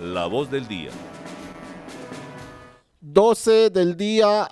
La 0.00 0.26
voz 0.26 0.50
del 0.50 0.66
día. 0.66 0.90
12 3.00 3.70
del 3.70 3.96
día, 3.96 4.48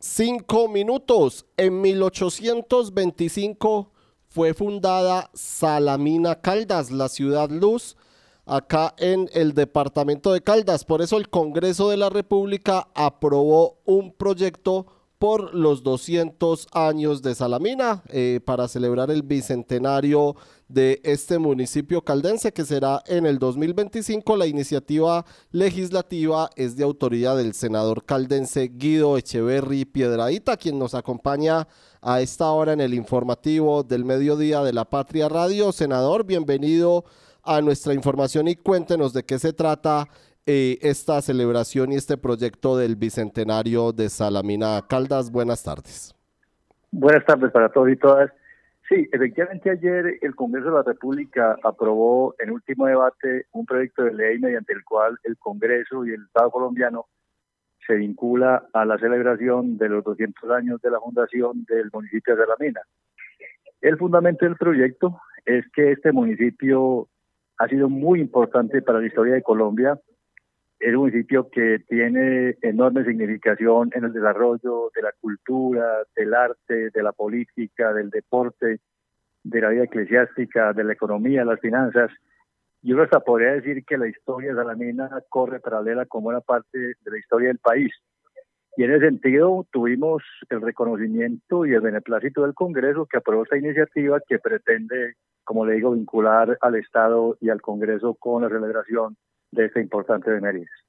5 0.00 0.68
minutos. 0.68 1.46
En 1.56 1.80
1825 1.80 3.90
fue 4.28 4.52
fundada 4.52 5.30
Salamina 5.32 6.42
Caldas, 6.42 6.90
la 6.90 7.08
ciudad 7.08 7.48
luz, 7.48 7.96
acá 8.44 8.94
en 8.98 9.30
el 9.32 9.54
departamento 9.54 10.34
de 10.34 10.42
Caldas. 10.42 10.84
Por 10.84 11.00
eso 11.00 11.16
el 11.16 11.30
Congreso 11.30 11.88
de 11.88 11.96
la 11.96 12.10
República 12.10 12.88
aprobó 12.94 13.78
un 13.86 14.12
proyecto 14.12 14.88
por 15.22 15.54
los 15.54 15.84
200 15.84 16.66
años 16.72 17.22
de 17.22 17.36
Salamina 17.36 18.02
eh, 18.08 18.40
para 18.44 18.66
celebrar 18.66 19.08
el 19.08 19.22
bicentenario 19.22 20.34
de 20.66 21.00
este 21.04 21.38
municipio 21.38 22.02
caldense 22.02 22.52
que 22.52 22.64
será 22.64 23.00
en 23.06 23.24
el 23.26 23.38
2025. 23.38 24.36
La 24.36 24.48
iniciativa 24.48 25.24
legislativa 25.52 26.50
es 26.56 26.74
de 26.74 26.82
autoría 26.82 27.36
del 27.36 27.54
senador 27.54 28.04
caldense 28.04 28.72
Guido 28.74 29.16
Echeverry 29.16 29.84
Piedradita, 29.84 30.56
quien 30.56 30.76
nos 30.76 30.92
acompaña 30.92 31.68
a 32.00 32.20
esta 32.20 32.50
hora 32.50 32.72
en 32.72 32.80
el 32.80 32.92
informativo 32.92 33.84
del 33.84 34.04
mediodía 34.04 34.62
de 34.62 34.72
la 34.72 34.86
Patria 34.86 35.28
Radio. 35.28 35.70
Senador, 35.70 36.24
bienvenido 36.26 37.04
a 37.44 37.60
nuestra 37.60 37.94
información 37.94 38.48
y 38.48 38.56
cuéntenos 38.56 39.12
de 39.12 39.24
qué 39.24 39.38
se 39.38 39.52
trata 39.52 40.08
eh, 40.46 40.78
esta 40.82 41.20
celebración 41.22 41.92
y 41.92 41.96
este 41.96 42.16
proyecto 42.18 42.76
del 42.76 42.96
Bicentenario 42.96 43.92
de 43.92 44.08
Salamina 44.08 44.80
Caldas. 44.88 45.30
Buenas 45.30 45.62
tardes. 45.62 46.14
Buenas 46.90 47.24
tardes 47.24 47.50
para 47.52 47.68
todos 47.68 47.90
y 47.90 47.96
todas. 47.96 48.30
Sí, 48.88 49.08
efectivamente 49.12 49.70
ayer 49.70 50.18
el 50.20 50.34
Congreso 50.34 50.68
de 50.68 50.74
la 50.74 50.82
República 50.82 51.56
aprobó 51.62 52.34
en 52.38 52.50
último 52.50 52.86
debate 52.86 53.46
un 53.52 53.64
proyecto 53.64 54.02
de 54.02 54.12
ley 54.12 54.38
mediante 54.38 54.72
el 54.72 54.84
cual 54.84 55.16
el 55.24 55.38
Congreso 55.38 56.04
y 56.04 56.10
el 56.10 56.24
Estado 56.24 56.50
colombiano 56.50 57.06
se 57.86 57.94
vincula 57.94 58.66
a 58.72 58.84
la 58.84 58.98
celebración 58.98 59.78
de 59.78 59.88
los 59.88 60.04
200 60.04 60.50
años 60.50 60.80
de 60.82 60.90
la 60.90 61.00
fundación 61.00 61.64
del 61.68 61.88
municipio 61.92 62.36
de 62.36 62.44
Salamina. 62.44 62.80
El 63.80 63.96
fundamento 63.96 64.44
del 64.44 64.56
proyecto 64.56 65.20
es 65.44 65.64
que 65.72 65.92
este 65.92 66.12
municipio 66.12 67.08
ha 67.58 67.68
sido 67.68 67.88
muy 67.88 68.20
importante 68.20 68.82
para 68.82 69.00
la 69.00 69.06
historia 69.06 69.34
de 69.34 69.42
Colombia, 69.42 69.98
es 70.82 70.92
un 70.94 71.02
municipio 71.02 71.48
que 71.48 71.78
tiene 71.88 72.56
enorme 72.60 73.04
significación 73.04 73.90
en 73.94 74.02
el 74.02 74.12
desarrollo 74.12 74.90
de 74.92 75.02
la 75.02 75.12
cultura, 75.20 75.98
del 76.16 76.34
arte, 76.34 76.90
de 76.90 77.02
la 77.04 77.12
política, 77.12 77.92
del 77.92 78.10
deporte, 78.10 78.80
de 79.44 79.60
la 79.60 79.68
vida 79.68 79.84
eclesiástica, 79.84 80.72
de 80.72 80.82
la 80.82 80.92
economía, 80.92 81.44
las 81.44 81.60
finanzas. 81.60 82.10
Yo 82.82 83.00
hasta 83.00 83.20
podría 83.20 83.52
decir 83.52 83.84
que 83.84 83.96
la 83.96 84.08
historia 84.08 84.50
de 84.50 84.56
Salamina 84.56 85.08
corre 85.28 85.60
paralela 85.60 86.04
como 86.06 86.30
una 86.30 86.40
parte 86.40 86.76
de 86.76 87.10
la 87.10 87.18
historia 87.18 87.48
del 87.48 87.58
país. 87.58 87.92
Y 88.76 88.82
en 88.82 88.90
ese 88.90 89.06
sentido 89.06 89.64
tuvimos 89.70 90.24
el 90.50 90.62
reconocimiento 90.62 91.64
y 91.64 91.74
el 91.74 91.80
beneplácito 91.80 92.42
del 92.42 92.54
Congreso 92.54 93.06
que 93.06 93.18
aprobó 93.18 93.44
esta 93.44 93.56
iniciativa 93.56 94.18
que 94.26 94.40
pretende, 94.40 95.14
como 95.44 95.64
le 95.64 95.74
digo, 95.74 95.92
vincular 95.92 96.58
al 96.60 96.74
Estado 96.74 97.36
y 97.40 97.50
al 97.50 97.62
Congreso 97.62 98.14
con 98.14 98.42
la 98.42 98.48
celebración 98.48 99.16
de 99.52 99.66
esta 99.66 99.80
importante 99.80 100.30
beneficio. 100.30 100.82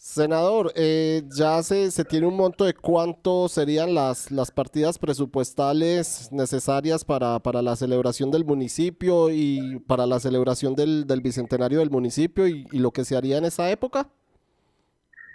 Senador, 0.00 0.70
eh, 0.76 1.22
ya 1.36 1.60
se, 1.64 1.90
se 1.90 2.04
tiene 2.04 2.28
un 2.28 2.36
monto 2.36 2.64
de 2.64 2.72
cuánto 2.72 3.48
serían 3.48 3.94
las, 3.94 4.30
las 4.30 4.52
partidas 4.52 4.96
presupuestales 4.96 6.30
necesarias 6.30 7.04
para, 7.04 7.40
para 7.40 7.62
la 7.62 7.74
celebración 7.74 8.30
del 8.30 8.44
municipio 8.44 9.28
y 9.28 9.80
para 9.88 10.06
la 10.06 10.20
celebración 10.20 10.76
del, 10.76 11.04
del 11.04 11.20
bicentenario 11.20 11.80
del 11.80 11.90
municipio 11.90 12.46
y, 12.46 12.64
lo 12.78 12.92
que 12.92 13.04
se 13.04 13.16
haría 13.16 13.38
en 13.38 13.44
esa 13.44 13.72
época. 13.72 14.06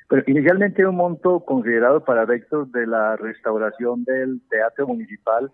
Pero 0.07 0.23
inicialmente 0.27 0.85
un 0.87 0.95
monto 0.95 1.41
considerado 1.41 2.05
para 2.05 2.23
efectos 2.23 2.71
de 2.71 2.87
la 2.87 3.17
restauración 3.17 4.05
del 4.05 4.39
teatro 4.49 4.87
municipal. 4.87 5.51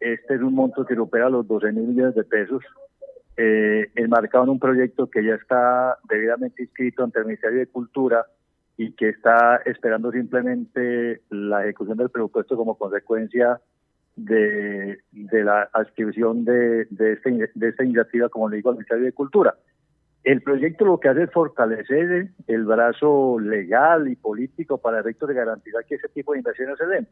Este 0.00 0.36
es 0.36 0.40
un 0.40 0.54
monto 0.54 0.86
que 0.86 0.94
supera 0.94 1.28
los 1.28 1.46
12 1.46 1.72
mil 1.72 1.88
millones 1.88 2.14
de 2.14 2.24
pesos 2.24 2.62
eh, 3.40 3.92
enmarcado 3.94 4.42
en 4.42 4.50
un 4.50 4.58
proyecto 4.58 5.08
que 5.08 5.24
ya 5.24 5.36
está 5.36 5.96
debidamente 6.08 6.64
inscrito 6.64 7.04
ante 7.04 7.20
el 7.20 7.26
Ministerio 7.26 7.60
de 7.60 7.68
Cultura 7.68 8.26
y 8.76 8.90
que 8.94 9.10
está 9.10 9.60
esperando 9.64 10.10
simplemente 10.10 11.22
la 11.30 11.62
ejecución 11.62 11.98
del 11.98 12.10
presupuesto 12.10 12.56
como 12.56 12.76
consecuencia 12.76 13.60
de, 14.16 14.98
la 15.12 15.68
adscripción 15.72 16.40
este, 16.40 17.30
de 17.54 17.68
esta 17.68 17.84
iniciativa, 17.84 18.28
como 18.28 18.48
le 18.48 18.56
digo, 18.56 18.70
al 18.70 18.76
Ministerio 18.76 19.04
de 19.04 19.12
Cultura. 19.12 19.54
El 20.24 20.42
proyecto 20.42 20.84
lo 20.84 20.98
que 20.98 21.08
hace 21.08 21.22
es 21.22 21.30
fortalecer 21.30 22.30
el 22.48 22.64
brazo 22.64 23.38
legal 23.38 24.08
y 24.08 24.16
político 24.16 24.78
para 24.78 24.98
efectos 24.98 25.28
de 25.28 25.36
garantizar 25.36 25.84
que 25.84 25.94
ese 25.94 26.08
tipo 26.08 26.32
de 26.32 26.38
inversiones 26.38 26.76
se 26.76 26.86
den. 26.86 27.06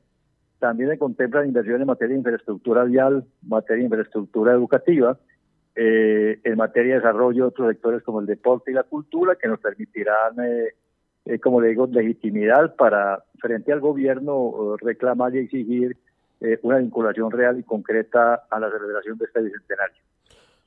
También 0.58 0.90
se 0.90 0.98
contemplan 0.98 1.46
inversiones 1.46 1.82
en 1.82 1.86
materia 1.86 2.14
de 2.14 2.18
infraestructura 2.18 2.82
vial, 2.82 3.24
materia 3.42 3.82
de 3.82 3.84
infraestructura 3.84 4.54
educativa, 4.54 5.20
eh, 5.78 6.40
en 6.42 6.56
materia 6.56 6.94
de 6.94 7.00
desarrollo 7.00 7.44
de 7.44 7.48
otros 7.48 7.68
sectores 7.68 8.02
como 8.02 8.20
el 8.20 8.26
deporte 8.26 8.70
y 8.70 8.74
la 8.74 8.84
cultura 8.84 9.36
que 9.36 9.46
nos 9.46 9.60
permitirán, 9.60 10.40
eh, 10.42 10.74
eh, 11.26 11.38
como 11.38 11.60
le 11.60 11.68
digo, 11.68 11.86
legitimidad 11.86 12.74
para 12.76 13.22
frente 13.38 13.72
al 13.72 13.80
gobierno 13.80 14.76
reclamar 14.80 15.34
y 15.34 15.40
exigir 15.40 15.96
una 16.62 16.78
vinculación 16.78 17.30
real 17.30 17.58
y 17.58 17.62
concreta 17.62 18.46
a 18.50 18.60
la 18.60 18.70
celebración 18.70 19.18
de 19.18 19.24
este 19.24 19.40
bicentenario. 19.42 19.96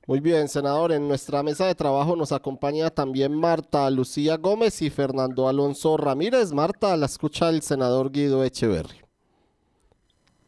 Muy 0.08 0.20
bien, 0.20 0.47
senador. 0.47 0.92
En 0.92 1.08
nuestra 1.08 1.44
mesa 1.44 1.68
de 1.68 1.76
trabajo 1.76 2.16
nos 2.16 2.31
acompaña 2.31 2.90
también 2.90 3.34
Marta 3.34 3.90
Lucía 3.91 4.38
Gómez 4.38 4.81
y 4.81 4.90
Fernando 4.90 5.47
Alonso 5.47 5.97
Ramírez. 5.97 6.52
Marta, 6.53 6.97
la 6.97 7.06
escucha 7.06 7.50
el 7.50 7.62
senador 7.62 8.12
Guido 8.12 8.44
Echeverry. 8.44 9.09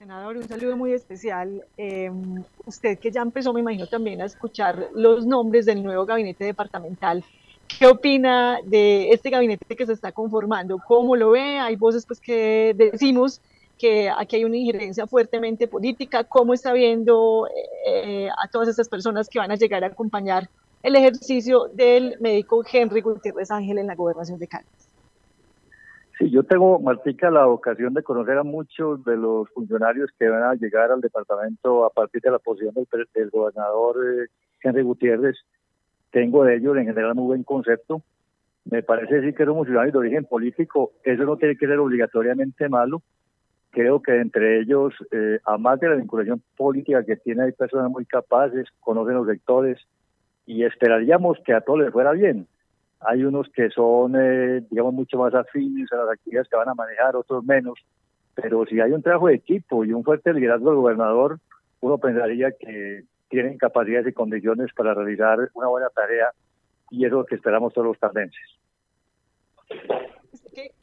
Senador, 0.01 0.35
un 0.35 0.47
saludo 0.47 0.75
muy 0.75 0.93
especial. 0.93 1.63
Em, 1.77 2.43
usted 2.65 2.97
que 2.97 3.11
ya 3.11 3.21
empezó, 3.21 3.53
me 3.53 3.59
imagino, 3.59 3.85
también 3.85 4.19
a 4.19 4.25
escuchar 4.25 4.87
los 4.95 5.27
nombres 5.27 5.67
del 5.67 5.83
nuevo 5.83 6.07
gabinete 6.07 6.43
departamental. 6.43 7.23
¿Qué 7.67 7.85
opina 7.85 8.57
de 8.65 9.11
este 9.11 9.29
gabinete 9.29 9.75
que 9.75 9.85
se 9.85 9.93
está 9.93 10.11
conformando? 10.11 10.79
¿Cómo 10.87 11.15
lo 11.15 11.29
ve? 11.29 11.59
Hay 11.59 11.75
voces 11.75 12.07
pues, 12.07 12.19
que 12.19 12.73
decimos 12.75 13.41
que 13.77 14.09
aquí 14.09 14.37
hay 14.37 14.43
una 14.43 14.57
injerencia 14.57 15.05
fuertemente 15.05 15.67
política. 15.67 16.23
¿Cómo 16.23 16.55
está 16.55 16.73
viendo 16.73 17.47
eh, 17.85 18.27
a 18.27 18.47
todas 18.47 18.69
estas 18.69 18.89
personas 18.89 19.29
que 19.29 19.37
van 19.37 19.51
a 19.51 19.55
llegar 19.55 19.83
a 19.83 19.87
acompañar 19.87 20.49
el 20.81 20.95
ejercicio 20.95 21.69
del 21.75 22.17
médico 22.19 22.63
Henry 22.65 23.01
Gutiérrez 23.01 23.51
Ángel 23.51 23.77
en 23.77 23.85
la 23.85 23.93
gobernación 23.93 24.39
de 24.39 24.47
Cali? 24.47 24.65
Sí, 26.21 26.29
yo 26.29 26.43
tengo, 26.43 26.77
Martica, 26.77 27.31
la 27.31 27.47
ocasión 27.47 27.95
de 27.95 28.03
conocer 28.03 28.37
a 28.37 28.43
muchos 28.43 29.03
de 29.05 29.17
los 29.17 29.49
funcionarios 29.49 30.11
que 30.19 30.29
van 30.29 30.43
a 30.43 30.53
llegar 30.53 30.91
al 30.91 31.01
departamento 31.01 31.83
a 31.83 31.89
partir 31.89 32.21
de 32.21 32.29
la 32.29 32.37
posición 32.37 32.75
del, 32.75 33.29
gobernador 33.31 33.97
eh, 34.05 34.27
Henry 34.61 34.83
Gutiérrez. 34.83 35.35
Tengo 36.11 36.43
de 36.43 36.57
ellos 36.57 36.77
en 36.77 36.85
general 36.85 37.15
muy 37.15 37.23
buen 37.23 37.43
concepto. 37.43 38.03
Me 38.65 38.83
parece 38.83 39.15
decir 39.15 39.33
que 39.33 39.45
son 39.45 39.55
funcionarios 39.55 39.93
de 39.93 39.97
origen 39.97 40.25
político. 40.25 40.91
Eso 41.03 41.23
no 41.23 41.37
tiene 41.37 41.57
que 41.57 41.65
ser 41.65 41.79
obligatoriamente 41.79 42.69
malo. 42.69 43.01
Creo 43.71 43.99
que 43.99 44.19
entre 44.19 44.59
ellos, 44.59 44.93
eh, 45.09 45.39
además 45.43 45.79
de 45.79 45.89
la 45.89 45.95
vinculación 45.95 46.43
política 46.55 47.03
que 47.03 47.15
tiene, 47.15 47.45
hay 47.45 47.51
personas 47.53 47.89
muy 47.89 48.05
capaces, 48.05 48.67
conocen 48.79 49.15
los 49.15 49.25
sectores 49.25 49.79
y 50.45 50.65
esperaríamos 50.65 51.39
que 51.43 51.53
a 51.53 51.61
todos 51.61 51.79
les 51.79 51.91
fuera 51.91 52.11
bien 52.11 52.45
hay 53.01 53.23
unos 53.23 53.49
que 53.49 53.69
son, 53.69 54.15
eh, 54.15 54.63
digamos, 54.69 54.93
mucho 54.93 55.17
más 55.17 55.33
afines 55.33 55.91
a 55.91 55.97
las 55.97 56.09
actividades 56.09 56.47
que 56.49 56.57
van 56.57 56.69
a 56.69 56.75
manejar, 56.75 57.15
otros 57.15 57.43
menos, 57.43 57.79
pero 58.35 58.65
si 58.65 58.79
hay 58.79 58.91
un 58.91 59.01
trabajo 59.01 59.27
de 59.27 59.35
equipo 59.35 59.83
y 59.83 59.91
un 59.91 60.03
fuerte 60.03 60.33
liderazgo 60.33 60.69
del 60.69 60.79
gobernador, 60.79 61.39
uno 61.81 61.97
pensaría 61.97 62.51
que 62.51 63.03
tienen 63.29 63.57
capacidades 63.57 64.07
y 64.07 64.13
condiciones 64.13 64.71
para 64.75 64.93
realizar 64.93 65.49
una 65.53 65.67
buena 65.67 65.89
tarea 65.89 66.31
y 66.91 67.05
es 67.05 67.11
lo 67.11 67.25
que 67.25 67.35
esperamos 67.35 67.73
todos 67.73 67.87
los 67.87 67.99
tardenses. 67.99 68.41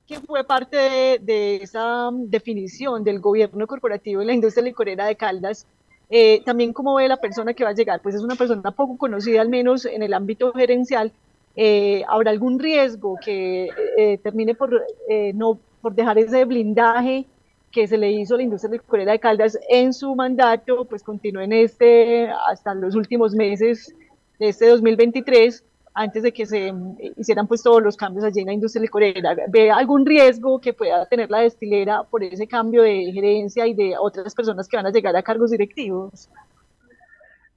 ¿Qué, 0.07 0.21
fue 0.21 0.43
parte 0.43 1.19
de, 1.21 1.57
esa 1.57 2.09
definición 2.13 3.05
del 3.05 3.21
gobierno 3.21 3.67
corporativo 3.67 4.23
en 4.23 4.29
la 4.29 4.33
industria 4.33 4.65
licorera 4.65 5.05
de 5.07 5.17
Caldas? 5.17 5.67
Eh, 6.09 6.43
también 6.45 6.73
cómo 6.73 6.95
ve 6.95 7.07
la 7.07 7.19
persona 7.19 7.53
que 7.53 7.65
va 7.65 7.71
a 7.71 7.75
llegar, 7.75 8.01
pues 8.01 8.15
es 8.15 8.23
una 8.23 8.35
persona 8.35 8.71
poco 8.71 8.97
conocida, 8.97 9.43
al 9.43 9.51
menos 9.51 9.85
en 9.85 10.03
el 10.03 10.15
ámbito 10.15 10.55
gerencial, 10.55 11.13
eh, 11.61 12.05
¿habrá 12.07 12.31
algún 12.31 12.61
riesgo 12.61 13.17
que 13.21 13.69
eh, 13.97 14.19
termine 14.19 14.55
por, 14.55 14.81
eh, 15.09 15.33
no, 15.35 15.59
por 15.81 15.93
dejar 15.93 16.17
ese 16.17 16.45
blindaje 16.45 17.27
que 17.73 17.89
se 17.89 17.99
le 17.99 18.13
hizo 18.13 18.35
a 18.35 18.37
la 18.37 18.45
industria 18.45 18.75
licorera 18.75 19.11
de 19.11 19.19
Caldas 19.19 19.59
en 19.69 19.93
su 19.93 20.15
mandato, 20.15 20.85
pues 20.85 21.03
continúe 21.03 21.41
en 21.41 21.53
este 21.53 22.31
hasta 22.49 22.75
los 22.75 22.95
últimos 22.95 23.35
meses 23.35 23.93
de 24.39 24.51
este 24.51 24.69
2023, 24.69 25.65
antes 25.95 26.23
de 26.23 26.33
que 26.33 26.47
se 26.47 26.73
hicieran 27.17 27.49
pues 27.49 27.61
todos 27.65 27.83
los 27.83 27.97
cambios 27.97 28.25
allí 28.25 28.39
en 28.39 28.47
la 28.47 28.53
industria 28.53 28.83
licorera. 28.83 29.35
¿Ve 29.49 29.73
algún 29.73 30.07
riesgo 30.07 30.61
que 30.61 30.73
pueda 30.73 31.07
tener 31.07 31.29
la 31.29 31.41
destilera 31.41 32.05
por 32.05 32.23
ese 32.23 32.47
cambio 32.47 32.83
de 32.83 33.11
gerencia 33.13 33.67
y 33.67 33.75
de 33.75 33.99
otras 33.99 34.33
personas 34.33 34.69
que 34.69 34.77
van 34.77 34.87
a 34.87 34.93
llegar 34.93 35.17
a 35.17 35.25
cargos 35.25 35.51
directivos? 35.51 36.31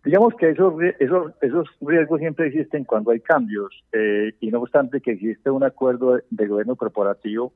Digamos 0.03 0.33
que 0.35 0.49
esos, 0.49 0.73
esos, 0.99 1.31
esos 1.41 1.67
riesgos 1.79 2.19
siempre 2.19 2.47
existen 2.47 2.85
cuando 2.85 3.11
hay 3.11 3.19
cambios 3.19 3.83
eh, 3.91 4.33
y 4.39 4.49
no 4.49 4.61
obstante 4.61 4.99
que 4.99 5.11
existe 5.11 5.51
un 5.51 5.63
acuerdo 5.63 6.19
de, 6.29 6.47
gobierno 6.47 6.75
corporativo, 6.75 7.53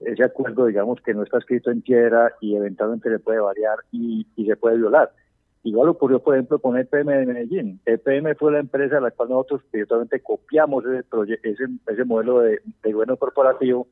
ese 0.00 0.24
acuerdo 0.24 0.66
digamos 0.66 1.00
que 1.00 1.14
no 1.14 1.22
está 1.22 1.38
escrito 1.38 1.70
en 1.70 1.82
piedra 1.82 2.32
y 2.40 2.56
eventualmente 2.56 3.10
se 3.10 3.20
puede 3.20 3.38
variar 3.38 3.78
y, 3.92 4.26
y 4.34 4.46
se 4.46 4.56
puede 4.56 4.76
violar. 4.76 5.12
Igual 5.62 5.88
ocurrió, 5.88 6.18
por 6.18 6.34
ejemplo, 6.34 6.58
con 6.58 6.76
EPM 6.76 7.10
de 7.10 7.26
Medellín. 7.26 7.80
EPM 7.86 8.34
fue 8.36 8.52
la 8.52 8.58
empresa 8.58 8.98
a 8.98 9.00
la 9.00 9.12
cual 9.12 9.30
nosotros 9.30 9.62
directamente 9.72 10.20
copiamos 10.20 10.84
ese, 10.84 11.04
ese, 11.42 11.64
ese 11.86 12.04
modelo 12.04 12.40
de, 12.40 12.60
de, 12.82 12.92
gobierno 12.92 13.16
corporativo. 13.16 13.88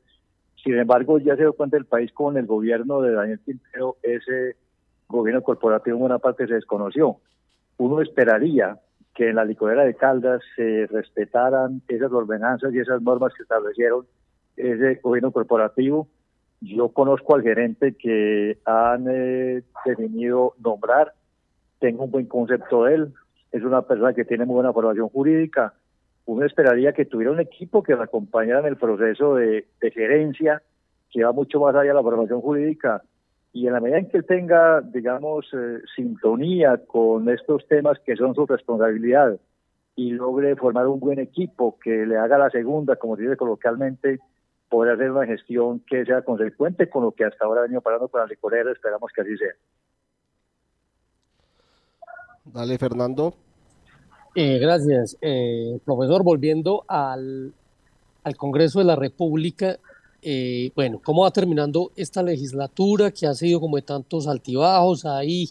Sin 0.63 0.77
embargo, 0.77 1.17
ya 1.17 1.35
se 1.35 1.41
dio 1.41 1.53
cuenta 1.53 1.77
el 1.77 1.85
país 1.85 2.11
con 2.13 2.37
el 2.37 2.45
gobierno 2.45 3.01
de 3.01 3.13
Daniel 3.13 3.39
Quintero, 3.43 3.97
ese 4.03 4.55
gobierno 5.07 5.41
corporativo 5.41 5.95
en 5.95 6.01
buena 6.01 6.19
parte 6.19 6.45
se 6.45 6.53
desconoció. 6.53 7.17
Uno 7.77 8.01
esperaría 8.01 8.79
que 9.13 9.29
en 9.29 9.35
la 9.35 9.45
licorera 9.45 9.83
de 9.83 9.95
Caldas 9.95 10.41
se 10.55 10.87
respetaran 10.87 11.81
esas 11.87 12.11
ordenanzas 12.11 12.73
y 12.73 12.79
esas 12.79 13.01
normas 13.01 13.33
que 13.35 13.43
establecieron 13.43 14.05
ese 14.57 14.99
gobierno 15.03 15.31
corporativo. 15.31 16.07
Yo 16.61 16.89
conozco 16.89 17.35
al 17.35 17.43
gerente 17.43 17.95
que 17.95 18.57
han 18.65 19.05
eh, 19.09 19.63
definido 19.85 20.53
nombrar 20.59 21.13
tengo 21.83 22.05
un 22.05 22.11
buen 22.11 22.27
concepto 22.27 22.85
de 22.85 22.95
él, 22.95 23.13
es 23.51 23.61
una 23.61 23.81
persona 23.81 24.13
que 24.13 24.23
tiene 24.23 24.45
muy 24.45 24.53
buena 24.53 24.71
formación 24.71 25.09
jurídica. 25.09 25.73
Uno 26.25 26.45
esperaría 26.45 26.93
que 26.93 27.03
tuviera 27.03 27.33
un 27.33 27.41
equipo 27.41 27.83
que 27.83 27.93
la 27.93 28.05
acompañara 28.05 28.61
en 28.61 28.67
el 28.67 28.77
proceso 28.77 29.35
de, 29.35 29.67
gerencia, 29.81 30.61
que 31.11 31.25
va 31.25 31.33
mucho 31.33 31.59
más 31.59 31.75
allá 31.75 31.89
de 31.89 31.93
la 31.93 32.01
formación 32.01 32.39
jurídica. 32.39 33.03
Y 33.53 33.67
en 33.67 33.73
la 33.73 33.79
medida 33.79 33.99
en 33.99 34.09
que 34.09 34.17
él 34.17 34.25
tenga, 34.25 34.81
digamos, 34.81 35.45
eh, 35.53 35.79
sintonía 35.95 36.81
con 36.85 37.29
estos 37.29 37.67
temas 37.67 37.99
que 38.03 38.15
son 38.15 38.33
su 38.33 38.45
responsabilidad 38.45 39.39
y 39.95 40.11
logre 40.11 40.55
formar 40.55 40.87
un 40.87 40.99
buen 40.99 41.19
equipo 41.19 41.77
que 41.79 42.05
le 42.05 42.17
haga 42.17 42.37
la 42.37 42.49
segunda, 42.49 42.95
como 42.95 43.15
se 43.15 43.23
dice 43.23 43.37
coloquialmente, 43.37 44.19
podrá 44.69 44.93
hacer 44.93 45.11
una 45.11 45.27
gestión 45.27 45.81
que 45.87 46.03
sea 46.03 46.23
consecuente 46.23 46.89
con 46.89 47.03
lo 47.03 47.11
que 47.11 47.25
hasta 47.25 47.45
ahora 47.45 47.61
ha 47.61 47.63
venido 47.63 47.81
parando 47.81 48.07
con 48.07 48.21
la 48.21 48.27
licorera, 48.27 48.71
esperamos 48.71 49.11
que 49.13 49.21
así 49.21 49.37
sea. 49.37 49.53
Dale, 52.45 52.77
Fernando. 52.77 53.35
Eh, 54.35 54.57
gracias, 54.57 55.15
eh, 55.21 55.79
profesor. 55.85 56.23
Volviendo 56.23 56.85
al, 56.87 57.53
Congreso 58.37 58.79
de 58.79 58.85
la 58.85 58.95
República, 58.95 59.77
eh, 60.23 60.71
bueno, 60.75 60.99
¿cómo 61.03 61.23
va 61.23 61.31
terminando 61.31 61.91
esta 61.95 62.23
legislatura 62.23 63.11
que 63.11 63.27
ha 63.27 63.33
sido 63.33 63.59
como 63.59 63.75
de 63.75 63.81
tantos 63.81 64.27
altibajos? 64.27 65.05
Ahí 65.05 65.49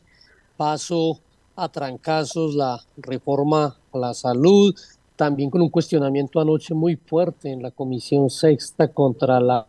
paso 0.56 1.20
a 1.54 1.68
trancazos 1.68 2.54
la 2.54 2.80
reforma 2.96 3.76
a 3.92 3.98
la 3.98 4.14
salud, 4.14 4.74
también 5.16 5.50
con 5.50 5.60
un 5.60 5.68
cuestionamiento 5.68 6.40
anoche 6.40 6.74
muy 6.74 6.96
fuerte 6.96 7.50
en 7.50 7.62
la 7.62 7.70
Comisión 7.70 8.30
Sexta 8.30 8.88
contra 8.88 9.40
la 9.40 9.66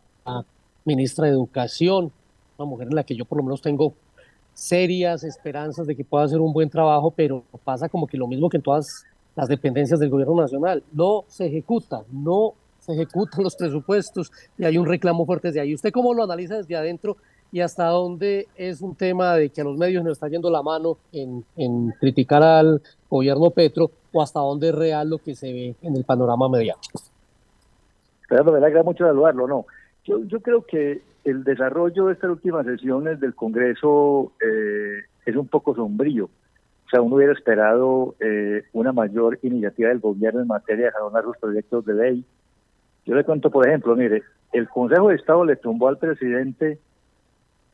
ministra 0.85 1.27
de 1.27 1.33
Educación, 1.33 2.11
una 2.57 2.69
mujer 2.69 2.87
en 2.87 2.95
la 2.95 3.03
que 3.03 3.15
yo 3.15 3.25
por 3.25 3.37
lo 3.37 3.43
menos 3.43 3.61
tengo 3.61 3.93
serias 4.53 5.23
esperanzas 5.23 5.87
de 5.87 5.95
que 5.95 6.05
pueda 6.05 6.25
hacer 6.25 6.39
un 6.39 6.53
buen 6.53 6.69
trabajo, 6.69 7.11
pero 7.11 7.43
pasa 7.63 7.89
como 7.89 8.07
que 8.07 8.17
lo 8.17 8.27
mismo 8.27 8.49
que 8.49 8.57
en 8.57 8.63
todas 8.63 9.05
las 9.35 9.47
dependencias 9.47 9.99
del 9.99 10.09
gobierno 10.09 10.35
nacional. 10.35 10.83
No 10.91 11.25
se 11.27 11.47
ejecuta, 11.47 12.03
no 12.11 12.53
se 12.83 12.93
ejecutan 12.93 13.43
los 13.43 13.55
presupuestos 13.55 14.31
y 14.57 14.65
hay 14.65 14.77
un 14.77 14.85
reclamo 14.85 15.25
fuerte 15.25 15.47
desde 15.47 15.61
ahí. 15.61 15.73
¿Usted 15.73 15.91
cómo 15.91 16.13
lo 16.13 16.23
analiza 16.23 16.57
desde 16.57 16.75
adentro 16.75 17.17
y 17.51 17.61
hasta 17.61 17.85
dónde 17.85 18.47
es 18.55 18.81
un 18.81 18.95
tema 18.95 19.35
de 19.35 19.49
que 19.49 19.61
a 19.61 19.63
los 19.63 19.77
medios 19.77 20.03
nos 20.03 20.13
está 20.13 20.27
yendo 20.27 20.49
la 20.49 20.61
mano 20.61 20.97
en, 21.11 21.91
criticar 21.99 22.43
al 22.43 22.81
gobierno 23.09 23.51
Petro 23.51 23.91
o 24.11 24.21
hasta 24.21 24.39
dónde 24.39 24.69
es 24.69 24.75
real 24.75 25.09
lo 25.09 25.17
que 25.19 25.35
se 25.35 25.53
ve 25.53 25.75
en 25.81 25.95
el 25.95 26.03
panorama 26.03 26.49
mediático? 26.49 26.99
Pero 28.27 28.43
me 28.43 28.57
alegra 28.57 28.83
mucho 28.83 29.05
evaluarlo, 29.05 29.47
¿no? 29.47 29.65
Yo, 30.03 30.25
yo 30.25 30.41
creo 30.41 30.63
que 30.63 31.01
el 31.23 31.43
desarrollo 31.43 32.07
de 32.07 32.13
estas 32.13 32.31
últimas 32.31 32.65
sesiones 32.65 33.19
del 33.19 33.33
Congreso 33.33 34.33
eh, 34.45 35.03
es 35.25 35.35
un 35.35 35.47
poco 35.47 35.73
sombrío. 35.75 36.25
O 36.25 36.89
sea, 36.89 37.01
uno 37.01 37.15
hubiera 37.15 37.33
esperado 37.33 38.15
eh, 38.19 38.63
una 38.73 38.91
mayor 38.91 39.39
iniciativa 39.41 39.89
del 39.89 39.99
gobierno 39.99 40.41
en 40.41 40.47
materia 40.47 40.87
de 40.87 40.91
jaronar 40.91 41.23
los 41.23 41.37
proyectos 41.37 41.85
de 41.85 41.93
ley. 41.93 42.25
Yo 43.05 43.15
le 43.15 43.23
cuento, 43.23 43.49
por 43.49 43.67
ejemplo, 43.67 43.95
mire, 43.95 44.23
el 44.53 44.69
Consejo 44.69 45.09
de 45.09 45.15
Estado 45.15 45.43
le 45.43 45.55
tumbó 45.55 45.87
al 45.87 45.97
presidente 45.97 46.79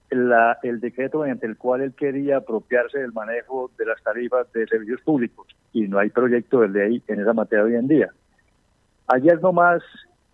el 0.09 0.79
decreto 0.79 1.19
mediante 1.19 1.45
el 1.45 1.55
cual 1.55 1.81
él 1.81 1.93
quería 1.93 2.37
apropiarse 2.37 2.97
del 2.97 3.13
manejo 3.13 3.69
de 3.77 3.85
las 3.85 4.01
tarifas 4.01 4.51
de 4.53 4.65
servicios 4.65 5.01
públicos 5.01 5.47
y 5.71 5.87
no 5.87 5.99
hay 5.99 6.09
proyecto 6.09 6.61
de 6.61 6.69
ley 6.69 7.03
en 7.07 7.21
esa 7.21 7.33
materia 7.33 7.65
hoy 7.65 7.75
en 7.75 7.87
día. 7.87 8.09
Ayer 9.07 9.39
nomás 9.39 9.83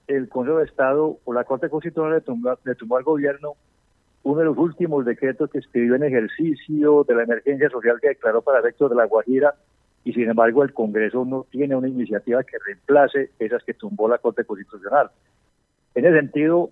el 0.07 0.29
Consejo 0.29 0.59
de 0.59 0.65
Estado 0.65 1.17
o 1.25 1.33
la 1.33 1.43
Corte 1.43 1.69
Constitucional 1.69 2.23
le 2.63 2.75
tumbó, 2.75 2.97
al 2.97 3.03
gobierno 3.03 3.53
uno 4.23 4.39
de 4.39 4.45
los 4.45 4.57
últimos 4.57 5.05
decretos 5.05 5.49
que 5.49 5.59
escribió 5.59 5.95
en 5.95 6.03
ejercicio 6.03 7.03
de 7.03 7.15
la 7.15 7.23
emergencia 7.23 7.69
social 7.69 7.99
que 8.01 8.09
declaró 8.09 8.41
para 8.41 8.59
efectos 8.59 8.89
de 8.89 8.95
la 8.95 9.05
Guajira 9.05 9.55
y 10.05 10.13
sin 10.13 10.29
embargo 10.29 10.63
el 10.63 10.73
Congreso 10.73 11.25
no 11.25 11.45
tiene 11.49 11.75
una 11.75 11.89
iniciativa 11.89 12.43
que 12.43 12.57
reemplace 12.65 13.31
esas 13.39 13.63
que 13.63 13.73
tumbó 13.73 14.07
la 14.07 14.19
Corte 14.19 14.45
Constitucional. 14.45 15.09
En 15.95 16.05
ese 16.05 16.15
sentido, 16.15 16.69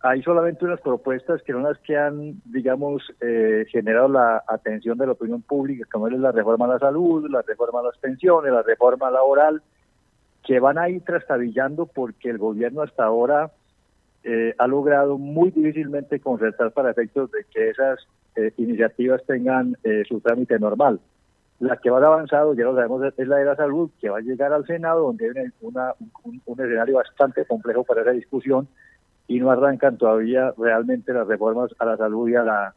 hay 0.00 0.22
solamente 0.22 0.64
unas 0.64 0.80
propuestas 0.80 1.42
que 1.42 1.52
son 1.52 1.64
las 1.64 1.78
que 1.78 1.96
han, 1.96 2.40
digamos, 2.44 3.02
eh, 3.20 3.66
generado 3.70 4.08
la 4.08 4.42
atención 4.46 4.96
de 4.96 5.06
la 5.06 5.12
opinión 5.12 5.42
pública, 5.42 5.86
como 5.90 6.06
es 6.06 6.14
la 6.14 6.30
reforma 6.30 6.66
a 6.66 6.68
la 6.68 6.78
salud, 6.78 7.28
la 7.28 7.42
reforma 7.42 7.80
a 7.80 7.84
las 7.84 7.98
pensiones, 7.98 8.52
la 8.52 8.62
reforma 8.62 9.10
laboral, 9.10 9.62
que 10.44 10.60
van 10.60 10.78
a 10.78 10.88
ir 10.88 11.02
trastabillando 11.02 11.86
porque 11.86 12.30
el 12.30 12.38
gobierno 12.38 12.82
hasta 12.82 13.04
ahora 13.04 13.50
eh, 14.22 14.54
ha 14.58 14.66
logrado 14.68 15.18
muy 15.18 15.50
difícilmente 15.50 16.20
concertar 16.20 16.70
para 16.70 16.92
efectos 16.92 17.32
de 17.32 17.44
que 17.52 17.70
esas 17.70 17.98
eh, 18.36 18.52
iniciativas 18.58 19.24
tengan 19.26 19.76
eh, 19.82 20.04
su 20.06 20.20
trámite 20.20 20.58
normal. 20.58 21.00
La 21.58 21.78
que 21.78 21.88
va 21.88 21.98
avanzado, 21.98 22.54
ya 22.54 22.64
lo 22.64 22.74
sabemos, 22.74 23.02
es 23.16 23.28
la 23.28 23.36
de 23.36 23.44
la 23.46 23.56
salud, 23.56 23.90
que 24.00 24.10
va 24.10 24.18
a 24.18 24.20
llegar 24.20 24.52
al 24.52 24.66
Senado, 24.66 25.06
donde 25.06 25.26
hay 25.26 25.50
una, 25.62 25.94
un, 26.24 26.40
un, 26.44 26.60
escenario 26.60 26.96
bastante 26.96 27.46
complejo 27.46 27.82
para 27.84 28.02
esa 28.02 28.10
discusión 28.10 28.68
y 29.26 29.40
no 29.40 29.50
arrancan 29.50 29.96
todavía 29.96 30.52
realmente 30.58 31.12
las 31.12 31.26
reformas 31.26 31.70
a 31.78 31.86
la 31.86 31.96
salud 31.96 32.28
y 32.28 32.34
a, 32.34 32.42
la, 32.42 32.74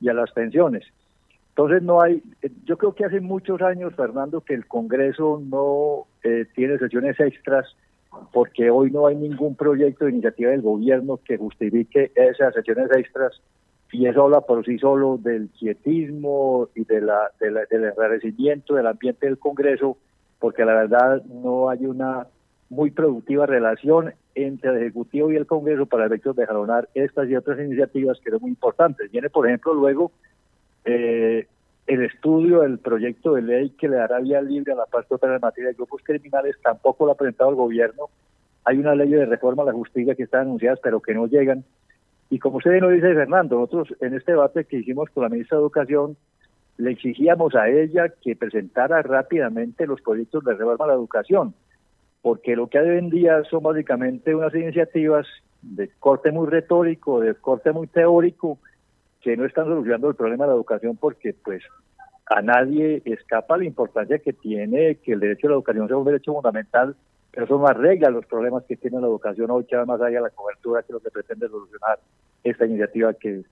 y 0.00 0.08
a 0.08 0.14
las 0.14 0.30
pensiones. 0.32 0.84
Entonces 1.50 1.82
no 1.82 2.00
hay, 2.00 2.22
yo 2.64 2.78
creo 2.78 2.94
que 2.94 3.04
hace 3.04 3.20
muchos 3.20 3.60
años, 3.60 3.94
Fernando, 3.94 4.40
que 4.40 4.54
el 4.54 4.66
Congreso 4.66 5.42
no 5.44 6.06
eh, 6.22 6.46
tiene 6.54 6.78
sesiones 6.78 7.18
extras 7.18 7.66
porque 8.32 8.70
hoy 8.70 8.90
no 8.90 9.06
hay 9.06 9.16
ningún 9.16 9.56
proyecto 9.56 10.04
de 10.04 10.12
iniciativa 10.12 10.50
del 10.50 10.62
gobierno 10.62 11.18
que 11.24 11.36
justifique 11.36 12.12
esas 12.14 12.54
sesiones 12.54 12.90
extras 12.96 13.40
y 13.92 14.06
eso 14.06 14.24
habla 14.24 14.42
por 14.42 14.64
sí 14.64 14.78
solo 14.78 15.18
del 15.18 15.48
quietismo 15.50 16.68
y 16.74 16.84
de 16.84 17.00
la, 17.00 17.30
del 17.40 17.84
enrarecimiento 17.84 18.74
del 18.74 18.86
ambiente 18.86 19.26
del 19.26 19.38
Congreso, 19.38 19.96
porque 20.38 20.64
la 20.64 20.74
verdad 20.74 21.22
no 21.24 21.68
hay 21.68 21.86
una 21.86 22.26
muy 22.68 22.92
productiva 22.92 23.46
relación 23.46 24.14
entre 24.34 24.70
el 24.70 24.76
Ejecutivo 24.78 25.32
y 25.32 25.36
el 25.36 25.46
Congreso 25.46 25.86
para 25.86 26.06
efectos 26.06 26.36
de 26.36 26.46
jalonar 26.46 26.88
estas 26.94 27.28
y 27.28 27.34
otras 27.34 27.58
iniciativas 27.58 28.18
que 28.20 28.30
son 28.30 28.40
muy 28.42 28.50
importantes. 28.50 29.10
Viene, 29.10 29.28
por 29.28 29.46
ejemplo, 29.46 29.74
luego 29.74 30.12
eh, 30.84 31.46
el 31.86 32.04
estudio 32.04 32.60
del 32.60 32.78
proyecto 32.78 33.34
de 33.34 33.42
ley 33.42 33.70
que 33.70 33.88
le 33.88 33.96
dará 33.96 34.20
vía 34.20 34.40
libre 34.40 34.72
a 34.72 34.76
la 34.76 34.86
paz 34.86 35.06
total 35.08 35.34
en 35.34 35.40
materia 35.40 35.70
de 35.70 35.74
grupos 35.74 36.00
criminales 36.04 36.56
tampoco 36.62 37.04
lo 37.04 37.12
ha 37.12 37.16
presentado 37.16 37.50
el 37.50 37.56
gobierno. 37.56 38.04
Hay 38.64 38.78
una 38.78 38.94
ley 38.94 39.10
de 39.10 39.26
reforma 39.26 39.64
a 39.64 39.66
la 39.66 39.72
justicia 39.72 40.14
que 40.14 40.22
están 40.22 40.42
anunciadas 40.42 40.78
pero 40.80 41.00
que 41.00 41.14
no 41.14 41.26
llegan. 41.26 41.64
Y 42.30 42.38
como 42.38 42.58
usted 42.58 42.80
nos 42.80 42.92
dice, 42.92 43.12
Fernando, 43.12 43.58
nosotros 43.58 43.94
en 44.00 44.14
este 44.14 44.32
debate 44.32 44.64
que 44.64 44.78
hicimos 44.78 45.10
con 45.10 45.24
la 45.24 45.28
ministra 45.28 45.58
de 45.58 45.62
Educación, 45.62 46.16
le 46.78 46.92
exigíamos 46.92 47.54
a 47.56 47.68
ella 47.68 48.08
que 48.22 48.36
presentara 48.36 49.02
rápidamente 49.02 49.86
los 49.86 50.00
proyectos 50.00 50.44
de 50.44 50.54
reforma 50.54 50.86
a 50.86 50.88
la 50.88 50.94
educación, 50.94 51.54
porque 52.22 52.56
lo 52.56 52.68
que 52.68 52.78
hay 52.78 52.88
hoy 52.88 52.98
en 52.98 53.10
día 53.10 53.42
son 53.50 53.62
básicamente 53.62 54.34
unas 54.34 54.54
iniciativas 54.54 55.26
de 55.60 55.90
corte 55.98 56.30
muy 56.30 56.48
retórico, 56.48 57.20
de 57.20 57.34
corte 57.34 57.72
muy 57.72 57.88
teórico, 57.88 58.58
que 59.20 59.36
no 59.36 59.44
están 59.44 59.66
solucionando 59.66 60.08
el 60.08 60.14
problema 60.14 60.44
de 60.44 60.50
la 60.50 60.56
educación 60.56 60.96
porque 60.96 61.34
pues 61.44 61.62
a 62.26 62.40
nadie 62.40 63.02
escapa 63.04 63.58
la 63.58 63.64
importancia 63.64 64.18
que 64.18 64.32
tiene 64.32 64.94
que 64.96 65.12
el 65.12 65.20
derecho 65.20 65.48
a 65.48 65.50
la 65.50 65.56
educación 65.56 65.88
sea 65.88 65.96
un 65.96 66.04
derecho 66.06 66.32
fundamental, 66.32 66.96
pero 67.32 67.46
eso 67.46 67.58
no 67.58 67.66
arregla 67.66 68.10
los 68.10 68.26
problemas 68.26 68.64
que 68.64 68.76
tiene 68.76 69.00
la 69.00 69.06
educación 69.06 69.50
hoy, 69.50 69.64
que 69.64 69.76
más 69.76 70.00
allá 70.00 70.16
de 70.16 70.22
la 70.22 70.30
cobertura 70.30 70.82
que 70.82 70.92
lo 70.92 71.00
que 71.00 71.10
pretende 71.10 71.48
solucionar 71.48 71.98
esta 72.42 72.66
iniciativa 72.66 73.14
que 73.14 73.42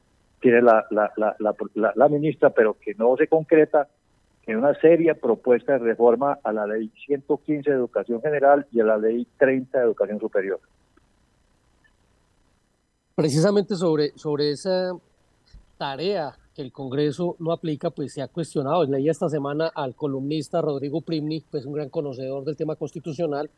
tiene 0.41 0.63
la, 0.63 0.87
la, 0.91 1.13
la, 1.17 1.93
la 1.95 2.09
ministra, 2.09 2.51
pero 2.51 2.77
que 2.81 2.95
no 2.95 3.17
se 3.17 3.27
concreta 3.27 3.89
en 4.49 4.57
una 4.57 4.75
seria 4.81 5.15
propuesta 5.15 5.75
de 5.75 5.79
reforma 5.81 6.39
a 6.43 6.53
la 6.53 6.67
ley 6.67 6.91
115 7.07 7.71
de 7.71 7.77
educación 7.77 8.23
general 8.23 8.67
y 8.73 8.81
a 8.81 8.85
la 8.85 8.97
ley 8.97 9.27
30 9.39 9.79
de 9.79 9.85
educación 9.85 10.19
superior. 10.19 10.59
Precisamente 13.15 13.75
sobre, 13.75 14.13
sobre 14.17 14.53
esa 14.53 14.93
tarea 15.77 16.33
que 16.59 16.63
el 16.63 16.73
Congreso 16.73 17.37
no 17.39 17.53
aplica, 17.53 17.91
pues 17.91 18.13
se 18.13 18.21
ha 18.21 18.27
cuestionado. 18.27 18.85
Leí 18.85 19.09
esta 19.09 19.29
semana 19.29 19.69
al 19.69 19.95
columnista 19.95 20.61
Rodrigo 20.61 21.01
Primni, 21.01 21.45
pues 21.49 21.65
un 21.65 21.73
gran 21.73 21.89
conocedor 21.89 22.45
del 22.45 22.57
tema 22.57 22.75
constitucional, 22.75 23.49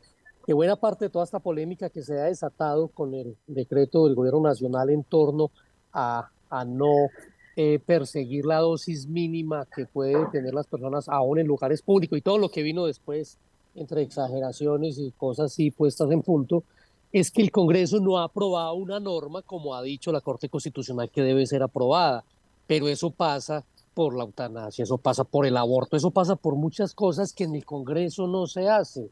que 0.45 0.53
buena 0.53 0.75
parte 0.75 1.05
de 1.05 1.09
toda 1.09 1.25
esta 1.25 1.39
polémica 1.39 1.89
que 1.89 2.03
se 2.03 2.19
ha 2.19 2.25
desatado 2.25 2.89
con 2.89 3.15
el 3.15 3.35
decreto 3.47 4.05
del 4.05 4.13
gobierno 4.13 4.41
nacional 4.41 4.91
en 4.91 5.03
torno 5.03 5.49
a, 5.91 6.29
a 6.51 6.63
no 6.63 7.09
eh, 7.55 7.79
perseguir 7.83 8.45
la 8.45 8.59
dosis 8.59 9.07
mínima 9.07 9.67
que 9.75 9.87
puede 9.87 10.23
tener 10.31 10.53
las 10.53 10.67
personas 10.67 11.09
aún 11.09 11.39
en 11.39 11.47
lugares 11.47 11.81
públicos 11.81 12.19
y 12.19 12.21
todo 12.21 12.37
lo 12.37 12.49
que 12.49 12.61
vino 12.61 12.85
después 12.85 13.39
entre 13.73 14.03
exageraciones 14.03 14.99
y 14.99 15.11
cosas 15.13 15.51
así 15.51 15.71
puestas 15.71 16.11
en 16.11 16.21
punto, 16.21 16.63
es 17.11 17.31
que 17.31 17.41
el 17.41 17.49
Congreso 17.49 17.99
no 17.99 18.19
ha 18.19 18.25
aprobado 18.25 18.75
una 18.75 18.99
norma 18.99 19.41
como 19.41 19.73
ha 19.73 19.81
dicho 19.81 20.11
la 20.11 20.21
Corte 20.21 20.49
Constitucional 20.49 21.09
que 21.09 21.23
debe 21.23 21.47
ser 21.47 21.63
aprobada, 21.63 22.23
pero 22.71 22.87
eso 22.87 23.09
pasa 23.09 23.65
por 23.93 24.15
la 24.15 24.23
eutanasia, 24.23 24.83
eso 24.83 24.97
pasa 24.97 25.25
por 25.25 25.45
el 25.45 25.57
aborto, 25.57 25.97
eso 25.97 26.09
pasa 26.09 26.37
por 26.37 26.55
muchas 26.55 26.93
cosas 26.93 27.33
que 27.33 27.43
en 27.43 27.53
el 27.53 27.65
Congreso 27.65 28.27
no 28.27 28.47
se 28.47 28.69
hace. 28.69 29.11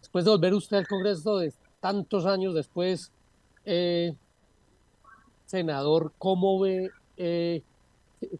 Después 0.00 0.24
de 0.24 0.30
volver 0.30 0.54
usted 0.54 0.78
al 0.78 0.88
Congreso 0.88 1.36
de 1.36 1.52
tantos 1.80 2.24
años 2.24 2.54
después, 2.54 3.12
eh, 3.66 4.14
senador, 5.44 6.14
¿cómo 6.16 6.58
ve 6.60 6.88
eh, 7.18 7.62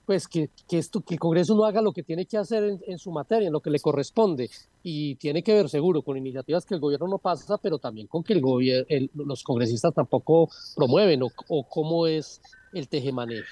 pues 0.07 0.26
que, 0.26 0.49
esto, 0.71 1.02
que 1.02 1.17
el 1.17 1.21
Congreso 1.21 1.55
no 1.55 1.67
haga 1.67 1.83
lo 1.83 1.93
que 1.93 2.02
tiene 2.02 2.25
que 2.25 2.38
hacer 2.38 2.78
en, 2.87 2.99
su 2.99 3.11
materia, 3.11 3.49
en 3.49 3.52
lo 3.52 3.61
que 3.61 3.69
le 3.69 3.81
corresponde, 3.81 4.49
y 4.83 5.17
tiene 5.17 5.43
que 5.43 5.52
ver 5.52 5.69
seguro 5.69 6.00
con 6.00 6.17
iniciativas 6.17 6.64
que 6.64 6.73
el 6.73 6.81
gobierno 6.81 7.07
no 7.07 7.19
pasa, 7.19 7.59
pero 7.59 7.78
también 7.78 8.07
con 8.07 8.23
que 8.25 8.33
el 8.33 8.40
gobierno, 8.40 8.87
los 9.12 9.43
congresistas 9.43 9.93
tampoco 9.93 10.49
promueven, 10.75 11.21
o, 11.23 11.62
cómo 11.69 12.07
es 12.07 12.40
el 12.73 12.88
tejemanejo. 12.88 13.47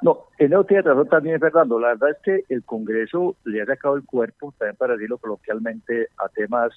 No, 0.00 0.26
en 0.38 0.52
eso 0.52 0.64
tiene 0.64 0.82
razón 0.82 1.08
también 1.08 1.40
Fernando. 1.40 1.78
La 1.80 1.88
verdad 1.88 2.10
es 2.10 2.18
que 2.22 2.54
el 2.54 2.62
Congreso 2.64 3.36
le 3.44 3.62
ha 3.62 3.66
sacado 3.66 3.96
el 3.96 4.04
cuerpo, 4.04 4.54
también 4.56 4.76
para 4.76 4.94
decirlo 4.94 5.18
coloquialmente, 5.18 6.08
a 6.18 6.28
temas 6.28 6.72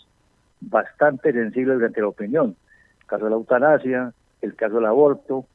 bastante 0.60 1.32
sensibles 1.32 1.82
ante 1.84 2.02
la 2.02 2.08
opinión. 2.08 2.56
El 3.02 3.06
caso 3.06 3.26
de 3.26 3.30
la 3.30 3.36
eutanasia, 3.36 4.14
el 4.42 4.56
caso 4.56 4.76
del 4.76 4.86
aborto, 4.86 5.46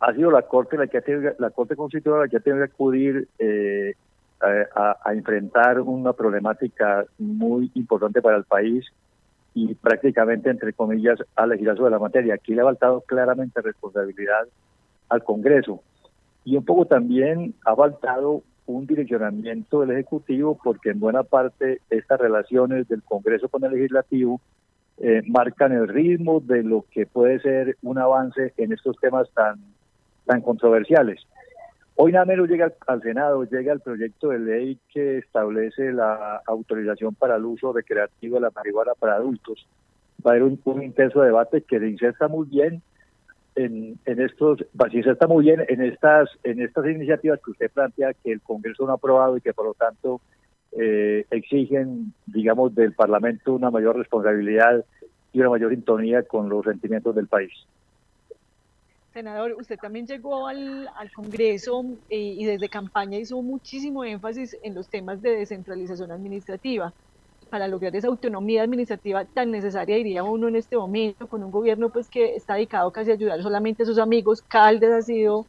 ha 0.00 0.12
sido 0.14 0.30
la 0.30 0.42
Corte 0.42 0.76
la 0.76 0.88
que 0.88 0.98
ha 0.98 1.00
tenido, 1.00 1.32
la 1.38 1.50
Corte 1.50 1.76
Constitucional 1.76 2.22
la 2.22 2.28
que 2.28 2.36
ha 2.38 2.40
tenido 2.40 2.64
que 2.64 2.72
acudir 2.72 3.28
eh, 3.38 3.94
a, 4.40 5.12
enfrentar 5.12 5.80
una 5.80 6.12
problemática 6.12 7.04
muy 7.18 7.70
importante 7.74 8.20
para 8.20 8.36
el 8.36 8.44
país 8.44 8.84
y 9.54 9.74
prácticamente, 9.74 10.50
entre 10.50 10.72
comillas, 10.72 11.18
a 11.34 11.46
legislar 11.46 11.76
sobre 11.76 11.92
la 11.92 11.98
materia. 11.98 12.34
Aquí 12.34 12.54
le 12.54 12.60
ha 12.60 12.64
faltado 12.64 13.00
claramente 13.02 13.62
responsabilidad 13.62 14.46
al 15.08 15.24
Congreso 15.24 15.82
y 16.46 16.56
un 16.56 16.64
poco 16.64 16.86
también 16.86 17.54
ha 17.64 17.74
faltado 17.74 18.44
un 18.66 18.86
direccionamiento 18.86 19.80
del 19.80 19.90
Ejecutivo 19.90 20.56
porque 20.62 20.90
en 20.90 21.00
buena 21.00 21.24
parte 21.24 21.80
estas 21.90 22.20
relaciones 22.20 22.86
del 22.86 23.02
Congreso 23.02 23.48
con 23.48 23.64
el 23.64 23.72
Legislativo 23.72 24.40
eh, 24.98 25.22
marcan 25.26 25.72
el 25.72 25.88
ritmo 25.88 26.38
de 26.38 26.62
lo 26.62 26.84
que 26.90 27.04
puede 27.04 27.40
ser 27.40 27.76
un 27.82 27.98
avance 27.98 28.54
en 28.56 28.72
estos 28.72 28.96
temas 28.98 29.28
tan 29.34 29.56
tan 30.24 30.40
controversiales. 30.40 31.20
Hoy 31.96 32.12
nada 32.12 32.26
menos 32.26 32.48
llega 32.48 32.72
al, 32.86 33.02
Senado, 33.02 33.42
llega 33.44 33.72
el 33.72 33.80
proyecto 33.80 34.28
de 34.28 34.38
ley 34.38 34.78
que 34.92 35.18
establece 35.18 35.92
la 35.92 36.42
autorización 36.46 37.16
para 37.16 37.36
el 37.36 37.44
uso 37.44 37.72
recreativo 37.72 38.36
de 38.36 38.42
la 38.42 38.52
marihuana 38.54 38.92
para 38.96 39.14
adultos. 39.14 39.66
Va 40.24 40.30
a 40.30 40.34
haber 40.34 40.44
un, 40.44 40.82
intenso 40.82 41.22
debate 41.22 41.62
que 41.62 41.80
se 41.80 41.88
inserta 41.88 42.28
muy 42.28 42.46
bien 42.46 42.82
en, 43.56 43.98
en 44.04 44.20
estos, 44.20 44.58
se 44.58 44.96
inserta 44.96 45.26
muy 45.26 45.44
bien 45.44 45.64
en 45.68 45.82
estas, 45.82 46.28
en 46.44 46.60
estas 46.60 46.86
iniciativas 46.86 47.40
que 47.44 47.50
usted 47.50 47.70
plantea 47.70 48.12
que 48.12 48.32
el 48.32 48.40
Congreso 48.42 48.84
no 48.86 48.92
ha 48.92 48.96
aprobado 48.96 49.36
y 49.36 49.40
que 49.40 49.54
por 49.54 49.66
lo 49.66 49.74
tanto 49.74 50.20
eh, 50.72 51.24
exigen, 51.30 52.12
digamos, 52.26 52.74
del 52.74 52.92
Parlamento 52.92 53.54
una 53.54 53.70
mayor 53.70 53.96
responsabilidad 53.96 54.84
y 55.32 55.40
una 55.40 55.50
mayor 55.50 55.70
sintonía 55.70 56.22
con 56.22 56.48
los 56.48 56.64
sentimientos 56.64 57.14
del 57.14 57.26
país. 57.26 57.52
Senador, 59.14 59.54
usted 59.58 59.78
también 59.78 60.06
llegó 60.06 60.46
al, 60.46 60.90
Congreso 61.14 61.86
eh, 62.10 62.18
y 62.18 62.44
desde 62.44 62.68
campaña 62.68 63.18
hizo 63.18 63.40
muchísimo 63.40 64.04
énfasis 64.04 64.58
en 64.62 64.74
los 64.74 64.88
temas 64.88 65.22
de 65.22 65.30
descentralización 65.30 66.10
administrativa 66.10 66.92
para 67.50 67.68
lograr 67.68 67.94
esa 67.94 68.08
autonomía 68.08 68.62
administrativa 68.62 69.24
tan 69.24 69.50
necesaria, 69.50 69.96
diría 69.96 70.22
uno 70.22 70.48
en 70.48 70.56
este 70.56 70.76
momento, 70.76 71.26
con 71.26 71.42
un 71.42 71.50
gobierno 71.50 71.90
pues 71.90 72.08
que 72.08 72.34
está 72.34 72.54
dedicado 72.54 72.90
casi 72.90 73.10
a 73.10 73.14
ayudar 73.14 73.42
solamente 73.42 73.82
a 73.82 73.86
sus 73.86 73.98
amigos. 73.98 74.42
Caldes 74.42 74.90
ha 74.90 75.02
sido 75.02 75.46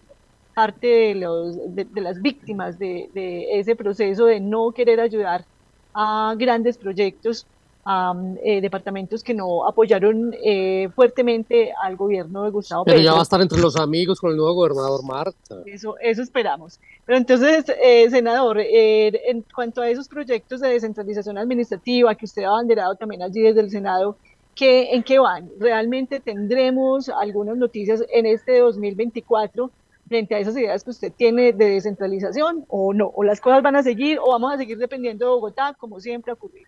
parte 0.54 0.88
de, 0.88 1.16
los, 1.16 1.75
de, 1.75 2.01
las 2.01 2.22
víctimas 2.22 2.80
de, 2.80 3.10
de 3.13 3.60
ese 3.60 3.75
proceso 3.75 4.25
de 4.25 4.39
no 4.39 4.72
querer 4.72 5.00
ayudar 5.00 5.46
a 5.94 6.36
grandes 6.38 6.77
proyectos 6.77 7.46
a 7.89 8.13
eh, 8.44 8.60
departamentos 8.60 9.24
que 9.24 9.34
no 9.34 9.65
apoyaron 9.65 10.36
eh, 10.44 10.89
fuertemente 10.94 11.72
al 11.82 11.96
gobierno 11.96 12.44
de 12.44 12.50
Gustavo 12.50 12.84
Pero 12.84 13.00
ya 13.00 13.13
va 13.13 13.20
a 13.20 13.24
estar 13.24 13.39
entre 13.39 13.62
los 13.62 13.77
amigos 13.77 14.20
con 14.20 14.32
el 14.32 14.36
nuevo 14.36 14.56
gobernador 14.56 15.06
Marta. 15.06 15.62
Eso, 15.65 15.96
eso 16.01 16.22
esperamos. 16.22 16.82
Pero 17.06 17.17
entonces, 17.17 17.63
eh, 17.82 18.10
senador, 18.10 18.58
en 18.60 19.41
cuanto 19.56 19.82
a 19.82 19.89
esos 19.89 20.10
proyectos 20.10 20.60
de 20.60 20.67
descentralización 20.67 21.38
administrativa 21.38 22.13
que 22.15 22.25
usted 22.25 22.44
ha 22.44 22.50
abanderado 22.50 22.96
también 22.96 23.22
allí 23.24 23.41
desde 23.41 23.62
el 23.62 23.72
Senado, 23.72 24.17
¿qué, 24.53 24.94
¿en 24.94 25.03
qué 25.03 25.20
van? 25.20 25.50
¿Realmente 25.58 26.20
tendremos 26.20 27.08
algunas 27.08 27.56
noticias 27.56 28.03
en 28.12 28.25
este 28.25 28.60
2024 28.60 29.72
frente 30.10 30.36
a 30.36 30.39
esas 30.39 30.58
ideas 30.58 30.84
que 30.84 30.89
usted 30.89 31.13
tiene 31.15 31.53
de 31.53 31.70
descentralización 31.70 32.65
o 32.67 32.94
no? 32.94 33.13
¿O 33.15 33.24
las 33.24 33.39
cosas 33.39 33.63
van 33.63 33.77
a 33.77 33.84
seguir 33.84 34.20
o 34.20 34.32
vamos 34.32 34.53
a 34.53 34.58
seguir 34.58 34.77
dependiendo 34.77 35.25
de 35.25 35.32
Bogotá 35.32 35.74
como 35.79 36.01
siempre 36.01 36.32
ha 36.32 36.34
ocurrido? 36.34 36.67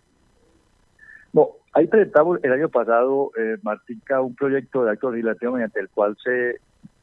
No, 1.32 1.50
ahí 1.72 1.86
presentamos 1.86 2.38
el 2.42 2.52
año 2.52 2.68
pasado, 2.68 3.30
eh, 3.36 3.56
Martica, 3.62 4.20
un 4.20 4.34
proyecto 4.34 4.84
de 4.84 4.92
acto 4.92 5.10
legislativo 5.10 5.52
mediante 5.52 5.80
el 5.80 5.88
cual 5.88 6.16
se 6.22 6.56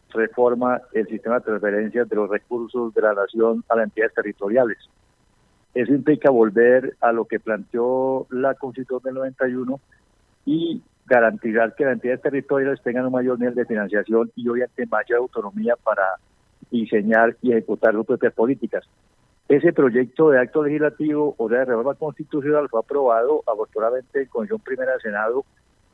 reforma 0.09 0.81
el 0.93 1.07
sistema 1.07 1.35
de 1.35 1.45
transferencias 1.45 2.09
de 2.09 2.15
los 2.15 2.29
recursos 2.29 2.93
de 2.93 3.01
la 3.01 3.13
nación 3.13 3.63
a 3.69 3.75
las 3.75 3.85
entidades 3.85 4.13
territoriales. 4.13 4.77
Eso 5.73 5.93
implica 5.93 6.29
volver 6.29 6.95
a 7.01 7.11
lo 7.11 7.25
que 7.25 7.39
planteó 7.39 8.25
la 8.31 8.55
Constitución 8.55 9.01
del 9.03 9.13
91 9.15 9.79
y 10.45 10.81
garantizar 11.05 11.75
que 11.75 11.85
las 11.85 11.93
entidades 11.93 12.21
territoriales 12.21 12.81
tengan 12.81 13.05
un 13.05 13.13
mayor 13.13 13.39
nivel 13.39 13.55
de 13.55 13.65
financiación 13.65 14.31
y 14.35 14.47
obviamente 14.49 14.85
mayor 14.87 15.19
autonomía 15.19 15.75
para 15.81 16.03
diseñar 16.71 17.37
y 17.41 17.51
ejecutar 17.51 17.93
sus 17.93 18.05
propias 18.05 18.33
políticas. 18.33 18.83
Ese 19.49 19.71
proyecto 19.71 20.29
de 20.29 20.41
acto 20.41 20.61
legislativo 20.61 21.33
o 21.37 21.47
de 21.47 21.63
reforma 21.63 21.95
constitucional 21.95 22.67
fue 22.67 22.81
aprobado 22.81 23.43
afortunadamente 23.47 24.23
en 24.23 24.27
Comisión 24.27 24.59
Primera 24.59 24.91
del 24.91 25.01
Senado 25.01 25.45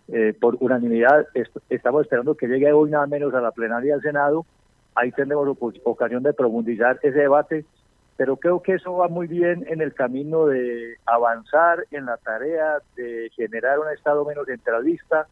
eh, 0.07 0.33
por 0.39 0.57
unanimidad. 0.59 1.27
estamos 1.69 2.01
esperando 2.01 2.35
que 2.35 2.47
llegue 2.47 2.73
hoy 2.73 2.89
nada 2.89 3.05
menos 3.05 3.31
a 3.35 3.41
la 3.41 3.51
plenaria 3.51 3.93
del 3.93 4.01
Senado. 4.01 4.45
Ahí 4.95 5.11
tendremos 5.11 5.55
ocasión 5.83 6.23
de 6.23 6.33
profundizar 6.33 6.99
ese 7.03 7.19
debate, 7.19 7.63
pero 8.17 8.37
creo 8.37 8.61
que 8.63 8.73
eso 8.73 8.95
va 8.95 9.07
muy 9.07 9.27
bien 9.27 9.65
en 9.69 9.81
el 9.81 9.93
camino 9.93 10.47
de 10.47 10.97
avanzar 11.05 11.85
en 11.91 12.07
la 12.07 12.17
tarea 12.17 12.79
de 12.95 13.29
generar 13.35 13.77
un 13.77 13.89
Estado 13.93 14.25
menos 14.25 14.47
centralista 14.47 15.27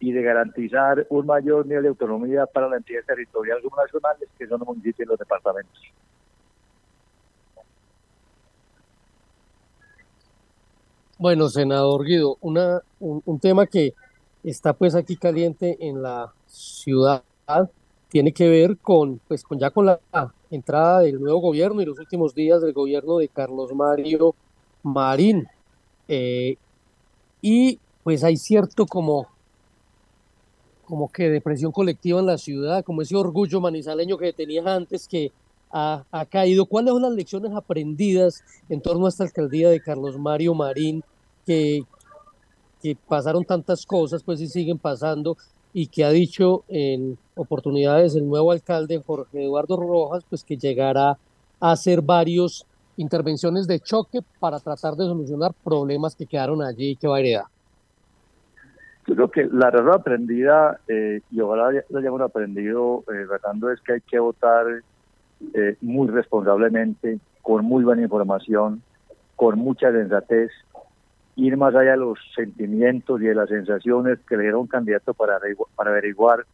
y 0.00 0.12
de 0.12 0.22
garantizar 0.22 1.06
un 1.08 1.24
mayor 1.24 1.66
nivel 1.66 1.84
de 1.84 1.88
autonomía 1.88 2.44
para 2.44 2.68
las 2.68 2.80
entidades 2.80 3.06
territoriales 3.06 3.62
subnacionales, 3.62 4.28
que 4.38 4.46
son 4.46 4.58
los 4.58 4.68
municipios 4.68 5.06
y 5.06 5.08
los 5.08 5.18
departamentos. 5.18 5.80
Bueno, 11.24 11.48
senador 11.48 12.04
Guido, 12.04 12.36
una, 12.42 12.82
un, 13.00 13.38
tema 13.40 13.66
que 13.66 13.94
está 14.42 14.74
pues 14.74 14.94
aquí 14.94 15.16
caliente 15.16 15.78
en 15.80 16.02
la 16.02 16.30
ciudad 16.46 17.22
tiene 18.10 18.30
que 18.30 18.46
ver 18.46 18.76
con, 18.76 19.22
pues 19.26 19.42
con 19.42 19.58
ya 19.58 19.70
con 19.70 19.86
la 19.86 19.98
entrada 20.50 20.98
del 21.00 21.18
nuevo 21.18 21.38
gobierno 21.38 21.80
y 21.80 21.86
los 21.86 21.98
últimos 21.98 22.34
días 22.34 22.60
del 22.60 22.74
gobierno 22.74 23.16
de 23.16 23.28
Carlos 23.28 23.72
Mario 23.72 24.34
Marín. 24.82 25.48
Eh, 26.08 26.58
y 27.40 27.78
pues 28.02 28.22
hay 28.22 28.36
cierto 28.36 28.84
como, 28.84 29.26
como 30.84 31.10
que 31.10 31.30
depresión 31.30 31.72
colectiva 31.72 32.20
en 32.20 32.26
la 32.26 32.36
ciudad, 32.36 32.84
como 32.84 33.00
ese 33.00 33.16
orgullo 33.16 33.62
manizaleño 33.62 34.18
que 34.18 34.34
tenías 34.34 34.66
antes 34.66 35.08
que 35.08 35.32
ha, 35.70 36.04
ha, 36.10 36.26
caído. 36.26 36.66
¿Cuáles 36.66 36.92
son 36.92 37.00
las 37.00 37.12
lecciones 37.12 37.52
aprendidas 37.52 38.44
en 38.68 38.82
torno 38.82 39.06
a 39.06 39.08
esta 39.08 39.24
alcaldía 39.24 39.70
de 39.70 39.80
Carlos 39.80 40.18
Mario 40.18 40.54
Marín, 40.54 41.02
que, 41.44 41.84
pasaron 43.08 43.44
tantas 43.44 43.86
cosas, 43.86 44.22
pues 44.22 44.40
y 44.40 44.46
siguen 44.46 44.78
pasando, 44.78 45.36
y 45.72 45.86
que 45.86 46.04
ha 46.04 46.10
dicho 46.10 46.64
en 46.68 47.16
oportunidades 47.34 48.14
el 48.14 48.28
nuevo 48.28 48.52
alcalde 48.52 49.02
Jorge 49.04 49.44
Eduardo 49.44 49.76
Rojas, 49.76 50.24
pues 50.28 50.44
que 50.44 50.56
llegará 50.56 51.16
a 51.60 51.72
hacer 51.72 52.02
varios 52.02 52.66
intervenciones 52.96 53.66
de 53.66 53.80
choque 53.80 54.20
para 54.38 54.60
tratar 54.60 54.94
de 54.94 55.04
solucionar 55.04 55.52
problemas 55.64 56.14
que 56.14 56.26
quedaron 56.26 56.62
allí 56.62 56.90
y 56.90 56.96
que 56.96 57.08
va 57.08 57.16
a 57.16 57.20
heredar. 57.20 57.44
Yo 59.06 59.14
creo 59.14 59.30
que 59.30 59.44
la 59.52 59.70
razón 59.70 59.92
aprendida, 59.92 60.80
eh, 60.88 61.20
y 61.30 61.40
ojalá 61.40 61.82
lo 61.88 61.98
hayamos 61.98 62.20
aprendido, 62.22 63.04
eh, 63.12 63.26
es 63.72 63.80
que 63.82 63.92
hay 63.94 64.00
que 64.00 64.18
votar 64.18 64.66
eh, 65.52 65.76
muy 65.82 66.08
responsablemente, 66.08 67.18
con 67.42 67.64
muy 67.64 67.84
buena 67.84 68.02
información, 68.02 68.82
con 69.36 69.58
mucha 69.58 69.92
sensatez, 69.92 70.50
ir 71.36 71.56
más 71.56 71.74
allá 71.74 71.92
de 71.92 71.96
los 71.98 72.18
sentimientos 72.34 73.20
y 73.20 73.26
de 73.26 73.34
las 73.34 73.48
sensaciones 73.48 74.18
que 74.28 74.36
le 74.36 74.44
dieron 74.44 74.66
candidato 74.66 75.14
para, 75.14 75.38
para 75.74 75.90
averiguar 75.90 76.44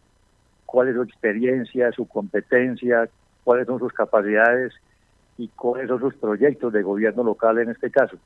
cuál 0.65 0.89
es 0.89 0.95
su 0.95 1.03
experiencia, 1.03 1.93
su 1.93 2.07
competencia, 2.07 3.09
cuáles 3.45 3.67
son 3.67 3.79
sus 3.79 3.93
capacidades 3.93 4.73
y 5.37 5.49
cuáles 5.49 5.89
son 5.89 6.01
sus 6.01 6.15
proyectos 6.15 6.73
de 6.73 6.83
gobierno 6.83 7.25
local 7.25 7.59
en 7.59 7.71
este 7.71 7.91
caso. 7.91 8.17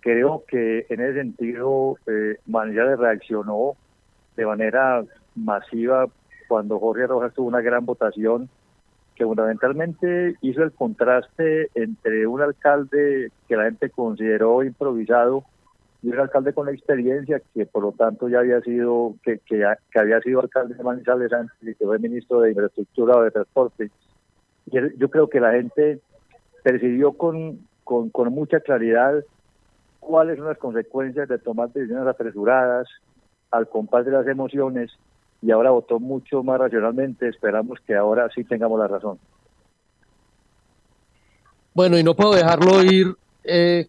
Creo 0.00 0.44
que 0.46 0.86
en 0.88 1.00
ese 1.00 1.14
sentido 1.14 1.98
eh, 2.06 2.38
reaccionó 2.46 3.74
de 4.36 4.46
manera 4.46 5.04
masiva 5.34 6.06
cuando 6.48 6.78
Jorge 6.78 7.06
Rojas 7.06 7.34
tuvo 7.34 7.48
una 7.48 7.60
gran 7.60 7.84
votación 7.84 8.48
que 9.14 9.24
fundamentalmente 9.24 10.36
hizo 10.42 10.62
el 10.62 10.72
contraste 10.72 11.70
entre 11.74 12.26
un 12.26 12.42
alcalde 12.42 13.30
que 13.48 13.56
la 13.56 13.64
gente 13.64 13.90
consideró 13.90 14.62
improvisado 14.62 15.44
y 16.06 16.08
un 16.08 16.20
alcalde 16.20 16.52
con 16.52 16.68
experiencia 16.68 17.42
que 17.52 17.66
por 17.66 17.82
lo 17.82 17.90
tanto 17.90 18.28
ya 18.28 18.38
había 18.38 18.60
sido 18.60 19.16
que, 19.24 19.40
que, 19.40 19.64
había 19.98 20.20
sido 20.20 20.40
alcalde 20.40 20.74
de 20.74 20.84
Manizales 20.84 21.32
antes 21.32 21.56
y 21.62 21.74
que 21.74 21.84
fue 21.84 21.98
ministro 21.98 22.40
de 22.40 22.50
infraestructura 22.50 23.16
o 23.16 23.22
de 23.22 23.32
transporte 23.32 23.86
y 23.86 24.70
yo 24.70 25.10
creo 25.10 25.28
que 25.28 25.40
la 25.40 25.52
gente 25.52 26.00
percibió 26.62 27.14
con, 27.14 27.58
con, 27.82 28.10
con 28.10 28.32
mucha 28.32 28.60
claridad 28.60 29.24
cuáles 29.98 30.36
son 30.36 30.46
las 30.46 30.58
consecuencias 30.58 31.28
de 31.28 31.38
tomar 31.38 31.72
decisiones 31.72 32.06
apresuradas 32.06 32.86
al 33.50 33.68
compás 33.68 34.04
de 34.04 34.12
las 34.12 34.28
emociones 34.28 34.92
y 35.42 35.50
ahora 35.50 35.70
votó 35.70 35.98
mucho 35.98 36.44
más 36.44 36.58
racionalmente. 36.58 37.28
Esperamos 37.28 37.80
que 37.86 37.94
ahora 37.94 38.28
sí 38.34 38.44
tengamos 38.44 38.78
la 38.78 38.88
razón. 38.88 39.18
Bueno, 41.74 41.98
y 41.98 42.02
no 42.02 42.14
puedo 42.14 42.34
dejarlo 42.34 42.82
ir, 42.82 43.14
eh, 43.44 43.86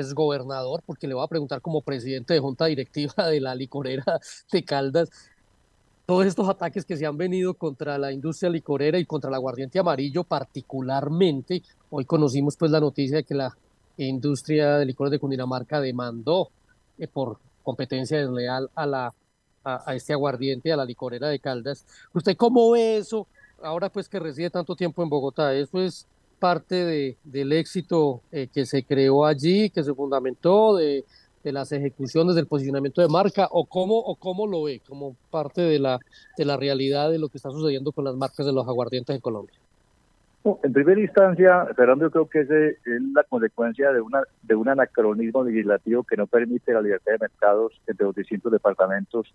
es 0.00 0.14
gobernador, 0.14 0.82
porque 0.84 1.06
le 1.06 1.14
voy 1.14 1.24
a 1.24 1.28
preguntar 1.28 1.60
como 1.60 1.82
presidente 1.82 2.34
de 2.34 2.40
junta 2.40 2.66
directiva 2.66 3.14
de 3.28 3.40
la 3.40 3.54
licorera 3.54 4.20
de 4.50 4.64
Caldas, 4.64 5.10
todos 6.06 6.24
estos 6.24 6.48
ataques 6.48 6.86
que 6.86 6.96
se 6.96 7.04
han 7.04 7.18
venido 7.18 7.52
contra 7.52 7.98
la 7.98 8.12
industria 8.12 8.48
licorera 8.48 8.98
y 8.98 9.04
contra 9.04 9.28
el 9.28 9.34
aguardiente 9.34 9.78
amarillo 9.78 10.24
particularmente. 10.24 11.62
Hoy 11.90 12.06
conocimos 12.06 12.56
pues 12.56 12.70
la 12.70 12.80
noticia 12.80 13.18
de 13.18 13.24
que 13.24 13.34
la 13.34 13.54
industria 13.98 14.78
de 14.78 14.86
licores 14.86 15.10
de 15.10 15.18
Cundinamarca 15.18 15.80
demandó 15.80 16.48
eh, 16.98 17.08
por 17.08 17.38
competencia 17.62 18.18
desleal 18.18 18.70
a 18.74 18.86
la 18.86 19.14
a, 19.64 19.94
este 19.94 20.12
aguardiente, 20.12 20.72
a 20.72 20.76
la 20.76 20.84
licorera 20.84 21.28
de 21.28 21.38
Caldas. 21.38 21.84
¿Usted 22.14 22.36
cómo 22.36 22.70
ve 22.70 22.96
eso? 22.96 23.26
Ahora 23.62 23.90
pues 23.90 24.08
que 24.08 24.18
reside 24.18 24.50
tanto 24.50 24.76
tiempo 24.76 25.02
en 25.02 25.08
Bogotá, 25.08 25.54
¿eso 25.54 25.80
es 25.82 26.06
parte 26.38 26.74
de, 26.84 27.16
del 27.24 27.52
éxito 27.52 28.22
eh, 28.32 28.48
que 28.52 28.66
se 28.66 28.82
creó 28.82 29.26
allí, 29.26 29.70
que 29.70 29.82
se 29.82 29.94
fundamentó, 29.94 30.76
de, 30.76 31.04
de, 31.42 31.52
las 31.52 31.72
ejecuciones 31.72 32.34
del 32.34 32.46
posicionamiento 32.46 33.00
de 33.00 33.08
marca, 33.08 33.48
o 33.50 33.64
cómo, 33.64 33.98
o 33.98 34.16
cómo 34.16 34.46
lo 34.46 34.64
ve 34.64 34.80
como 34.86 35.16
parte 35.30 35.62
de 35.62 35.78
la, 35.78 35.98
de 36.36 36.44
la 36.44 36.56
realidad 36.56 37.10
de 37.10 37.18
lo 37.18 37.28
que 37.28 37.38
está 37.38 37.50
sucediendo 37.50 37.92
con 37.92 38.04
las 38.04 38.14
marcas 38.14 38.46
de 38.46 38.52
los 38.52 38.66
aguardientes 38.66 39.14
en 39.14 39.20
Colombia? 39.20 39.58
En 40.62 40.72
primera 40.72 41.00
instancia, 41.00 41.66
Fernando, 41.76 42.06
yo 42.06 42.10
creo 42.10 42.28
que 42.28 42.40
ese 42.40 42.68
es 42.70 43.02
la 43.12 43.24
consecuencia 43.24 43.92
de 43.92 44.00
una 44.00 44.22
de 44.42 44.54
un 44.54 44.68
anacronismo 44.68 45.44
legislativo 45.44 46.04
que 46.04 46.16
no 46.16 46.26
permite 46.26 46.72
la 46.72 46.80
libertad 46.80 47.12
de 47.12 47.18
mercados 47.18 47.78
entre 47.86 48.06
los 48.06 48.14
distintos 48.14 48.52
departamentos 48.52 49.34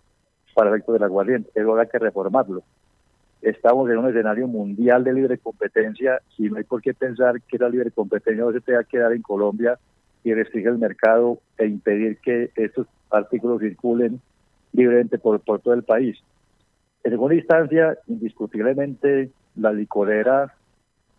para 0.54 0.70
efecto 0.70 0.92
del 0.92 1.02
aguardiente. 1.02 1.50
Eso 1.54 1.70
habrá 1.70 1.86
que 1.86 1.98
reformarlo. 1.98 2.62
Estamos 3.44 3.90
en 3.90 3.98
un 3.98 4.08
escenario 4.08 4.48
mundial 4.48 5.04
de 5.04 5.12
libre 5.12 5.36
competencia 5.36 6.22
y 6.38 6.48
no 6.48 6.56
hay 6.56 6.64
por 6.64 6.80
qué 6.80 6.94
pensar 6.94 7.42
que 7.42 7.58
la 7.58 7.68
libre 7.68 7.90
competencia 7.90 8.42
no 8.42 8.52
se 8.52 8.62
tenga 8.62 8.84
que 8.84 8.96
dar 8.96 9.12
en 9.12 9.20
Colombia 9.20 9.78
y 10.24 10.32
restringir 10.32 10.70
el 10.70 10.78
mercado 10.78 11.40
e 11.58 11.66
impedir 11.66 12.16
que 12.20 12.52
estos 12.56 12.86
artículos 13.10 13.60
circulen 13.60 14.18
libremente 14.72 15.18
por, 15.18 15.40
todo 15.40 15.74
el 15.74 15.82
país. 15.82 16.16
En 17.02 17.10
segunda 17.10 17.34
instancia, 17.34 17.98
indiscutiblemente, 18.06 19.28
la 19.56 19.74
licorera 19.74 20.54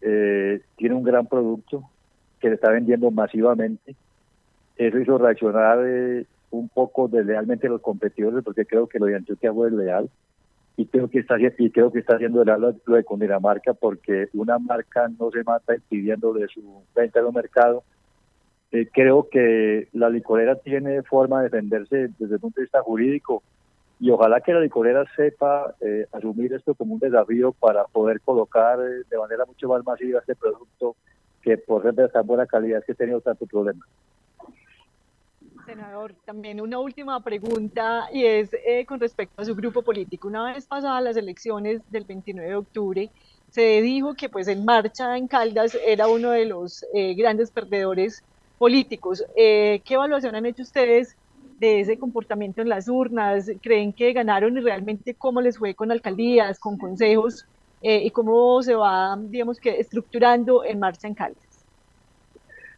eh, 0.02 0.62
tiene 0.78 0.96
un 0.96 1.04
gran 1.04 1.28
producto 1.28 1.92
que 2.40 2.48
se 2.48 2.56
está 2.56 2.72
vendiendo 2.72 3.12
masivamente. 3.12 3.96
Eso 4.78 4.98
hizo 4.98 5.20
reaccionar 5.20 5.78
eh, 5.86 6.26
un 6.50 6.70
poco 6.70 7.08
deslealmente 7.08 7.68
a 7.68 7.70
los 7.70 7.82
competidores 7.82 8.44
porque 8.44 8.66
creo 8.66 8.88
que 8.88 8.98
lo 8.98 9.06
de 9.06 9.16
Antioquia 9.18 9.54
fue 9.54 9.70
leal 9.70 10.10
y 10.78 10.86
creo 10.88 11.10
que 11.10 11.20
está 11.20 11.38
y 11.40 11.70
creo 11.72 11.92
que 11.92 12.00
está 12.00 12.16
haciendo 12.16 12.44
leal 12.44 12.78
lo 12.86 12.96
de 12.96 13.04
Cundinamarca 13.04 13.74
porque 13.74 14.28
una 14.34 14.60
marca 14.60 15.08
no 15.20 15.32
se 15.32 15.44
mata 15.44 15.76
impidiendo 15.76 16.34
de 16.34 16.48
su 16.48 16.84
venta 16.94 17.20
en 17.20 17.28
el 17.28 17.34
mercado. 17.34 17.84
Eh, 18.72 18.90
creo 18.92 19.30
que 19.30 19.88
la 19.94 20.10
licorera 20.10 20.56
tiene 20.56 21.02
forma 21.04 21.40
de 21.40 21.46
defenderse 21.46 22.10
desde 22.20 22.36
el 22.36 22.40
punto 22.40 22.60
de 22.60 22.66
vista 22.66 22.82
jurídico 22.82 23.44
y 24.00 24.10
ojalá 24.10 24.42
que 24.42 24.54
la 24.54 24.60
licorera 24.60 25.06
sepa 25.16 25.74
eh, 25.80 26.08
asumir 26.12 26.52
esto 26.54 26.76
como 26.76 26.96
un 26.96 27.00
desafío 27.00 27.54
para 27.54 27.86
poder 27.86 28.20
colocar 28.20 28.80
eh, 28.80 29.04
de 29.10 29.18
manera 29.18 29.46
mucho 29.46 29.70
más 29.70 29.86
masiva 29.86 30.20
este 30.20 30.36
producto 30.36 30.98
que 31.42 31.58
por 31.58 31.84
ser 31.84 31.94
de 31.94 32.10
tan 32.10 32.28
buena 32.28 32.46
calidad 32.48 32.84
que 32.84 32.92
ha 32.92 32.96
tenido 32.96 33.22
tanto 33.22 33.46
problema. 33.46 33.86
Senador, 35.66 36.14
también 36.26 36.62
una 36.62 36.80
última 36.80 37.20
pregunta 37.22 38.08
y 38.14 38.24
es 38.26 38.52
eh, 38.66 38.86
con 38.86 39.00
respecto 39.00 39.42
a 39.42 39.46
su 39.46 39.56
grupo 39.56 39.82
político. 39.82 40.28
Una 40.28 40.54
vez 40.54 40.66
pasadas 40.66 41.04
las 41.04 41.18
elecciones 41.18 41.82
del 41.90 42.04
29 42.04 42.50
de 42.50 42.56
octubre, 42.56 43.10
se 43.50 43.82
dijo 43.82 44.14
que 44.14 44.30
pues 44.30 44.48
en 44.48 44.66
marcha 44.66 45.18
en 45.18 45.28
Caldas 45.28 45.78
era 45.86 46.08
uno 46.08 46.32
de 46.32 46.46
los 46.46 46.86
grandes 47.16 47.52
perdedores 47.52 48.24
políticos. 48.58 49.24
¿Qué 49.36 49.82
evaluación 49.88 50.36
han 50.36 50.46
hecho 50.46 50.64
ustedes 50.64 51.16
de 51.60 51.80
ese 51.80 51.98
comportamiento 51.98 52.62
en 52.62 52.70
las 52.70 52.88
urnas? 52.88 53.50
¿Creen 53.62 53.94
que 53.94 54.14
ganaron 54.14 54.58
y 54.58 54.62
realmente 54.62 55.14
cómo 55.14 55.42
les 55.42 55.58
fue 55.58 55.74
con 55.74 55.92
alcaldías, 55.92 56.60
con 56.60 56.78
consejos 56.78 57.46
eh, 57.82 58.04
y 58.04 58.12
cómo 58.12 58.62
se 58.62 58.76
va, 58.76 59.18
digamos 59.18 59.60
que, 59.60 59.80
estructurando 59.80 60.64
en 60.64 60.80
marcha 60.80 61.08
en 61.08 61.16
Caldas? 61.16 61.45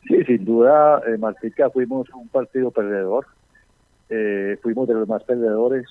Sí, 0.08 0.24
sin 0.24 0.46
duda, 0.46 1.02
eh, 1.06 1.18
Martica, 1.18 1.70
fuimos 1.70 2.08
un 2.14 2.30
partido 2.30 2.72
perdedor, 2.72 3.26
eh, 4.10 4.58
fuimos 4.62 4.88
de 4.88 4.94
los 4.94 5.08
más 5.08 5.24
perdedores. 5.24 5.86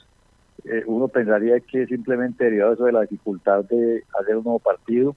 Eh, 0.65 0.83
uno 0.87 1.09
pensaría 1.09 1.61
que 1.61 1.87
simplemente 1.87 2.45
derivado 2.45 2.73
eso 2.73 2.85
de 2.85 2.93
la 2.93 3.03
dificultad 3.03 3.65
de 3.65 4.05
hacer 4.19 4.37
un 4.37 4.45
nuevo 4.45 4.59
partido, 4.59 5.15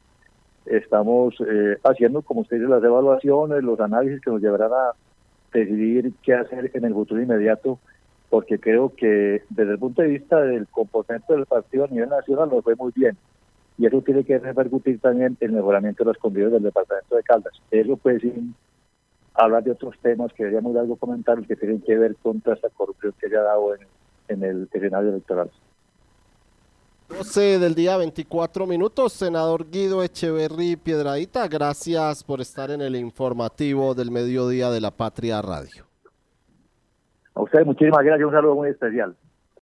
estamos 0.66 1.36
haciendo, 1.84 2.22
como 2.22 2.42
ustedes 2.42 2.70
las 2.70 2.84
evaluaciones, 2.84 3.64
los 3.64 3.80
análisis 3.80 4.22
que 4.22 4.30
nos 4.30 4.42
llevarán 4.42 4.72
a 4.72 4.92
decidir 5.52 6.14
qué 6.22 6.34
hacer 6.36 6.70
en 6.74 6.86
el 6.86 6.94
futuro 6.94 7.22
inmediato, 7.22 7.80
porque 8.30 8.60
creo 8.60 8.94
que 8.96 9.42
desde 9.50 9.72
el 9.72 9.80
punto 9.80 10.02
de 10.02 10.10
vista 10.10 10.42
del 10.42 10.68
componente 10.68 11.34
del 11.34 11.46
partido 11.46 11.86
a 11.86 11.88
nivel 11.88 12.10
nacional 12.10 12.50
nos 12.50 12.64
fue 12.64 12.76
muy 12.76 12.92
bien. 12.96 13.18
Y 13.78 13.86
eso 13.86 14.02
tiene 14.02 14.26
que 14.26 14.38
repercutir 14.38 15.00
también 15.00 15.38
en 15.40 15.50
el 15.50 15.56
mejoramiento 15.56 16.04
de 16.04 16.10
las 16.10 16.18
condiciones 16.18 16.54
del 16.54 16.64
departamento 16.64 17.16
de 17.16 17.24
Caldas. 17.24 17.54
Eso 17.72 17.96
puede 17.96 18.20
sin 18.20 18.54
hablar 19.40 19.64
de 19.64 19.72
otros 19.72 19.96
temas 20.02 20.32
que 20.34 20.44
deberíamos 20.44 20.76
algo 20.76 20.96
comentar 20.96 21.42
que 21.46 21.56
tienen 21.56 21.82
que 21.82 21.98
ver 21.98 22.16
contra 22.18 22.54
esta 22.54 22.70
corrupción 22.70 23.14
que 23.20 23.30
se 23.30 23.38
ha 23.38 23.42
dado 23.42 23.74
en, 23.76 23.82
en 24.28 24.44
el 24.44 24.70
escenario 24.72 25.10
electoral. 25.10 25.50
12 27.10 27.58
del 27.58 27.74
día 27.74 27.98
24 27.98 28.68
minutos, 28.68 29.14
senador 29.14 29.70
Guido 29.72 30.04
Echeverry 30.04 30.76
Piedradita, 30.76 31.48
gracias 31.48 32.24
por 32.24 32.40
estar 32.40 32.70
en 32.70 32.82
el 32.82 32.96
informativo 32.96 33.96
del 33.96 34.12
mediodía 34.12 34.70
de 34.70 34.80
la 34.80 34.92
Patria 34.92 35.42
Radio. 35.42 35.86
A 37.34 37.42
usted 37.42 37.66
muchísimas 37.66 38.04
gracias, 38.04 38.28
un 38.28 38.34
saludo 38.34 38.56
muy 38.56 38.70
especial. 38.70 39.16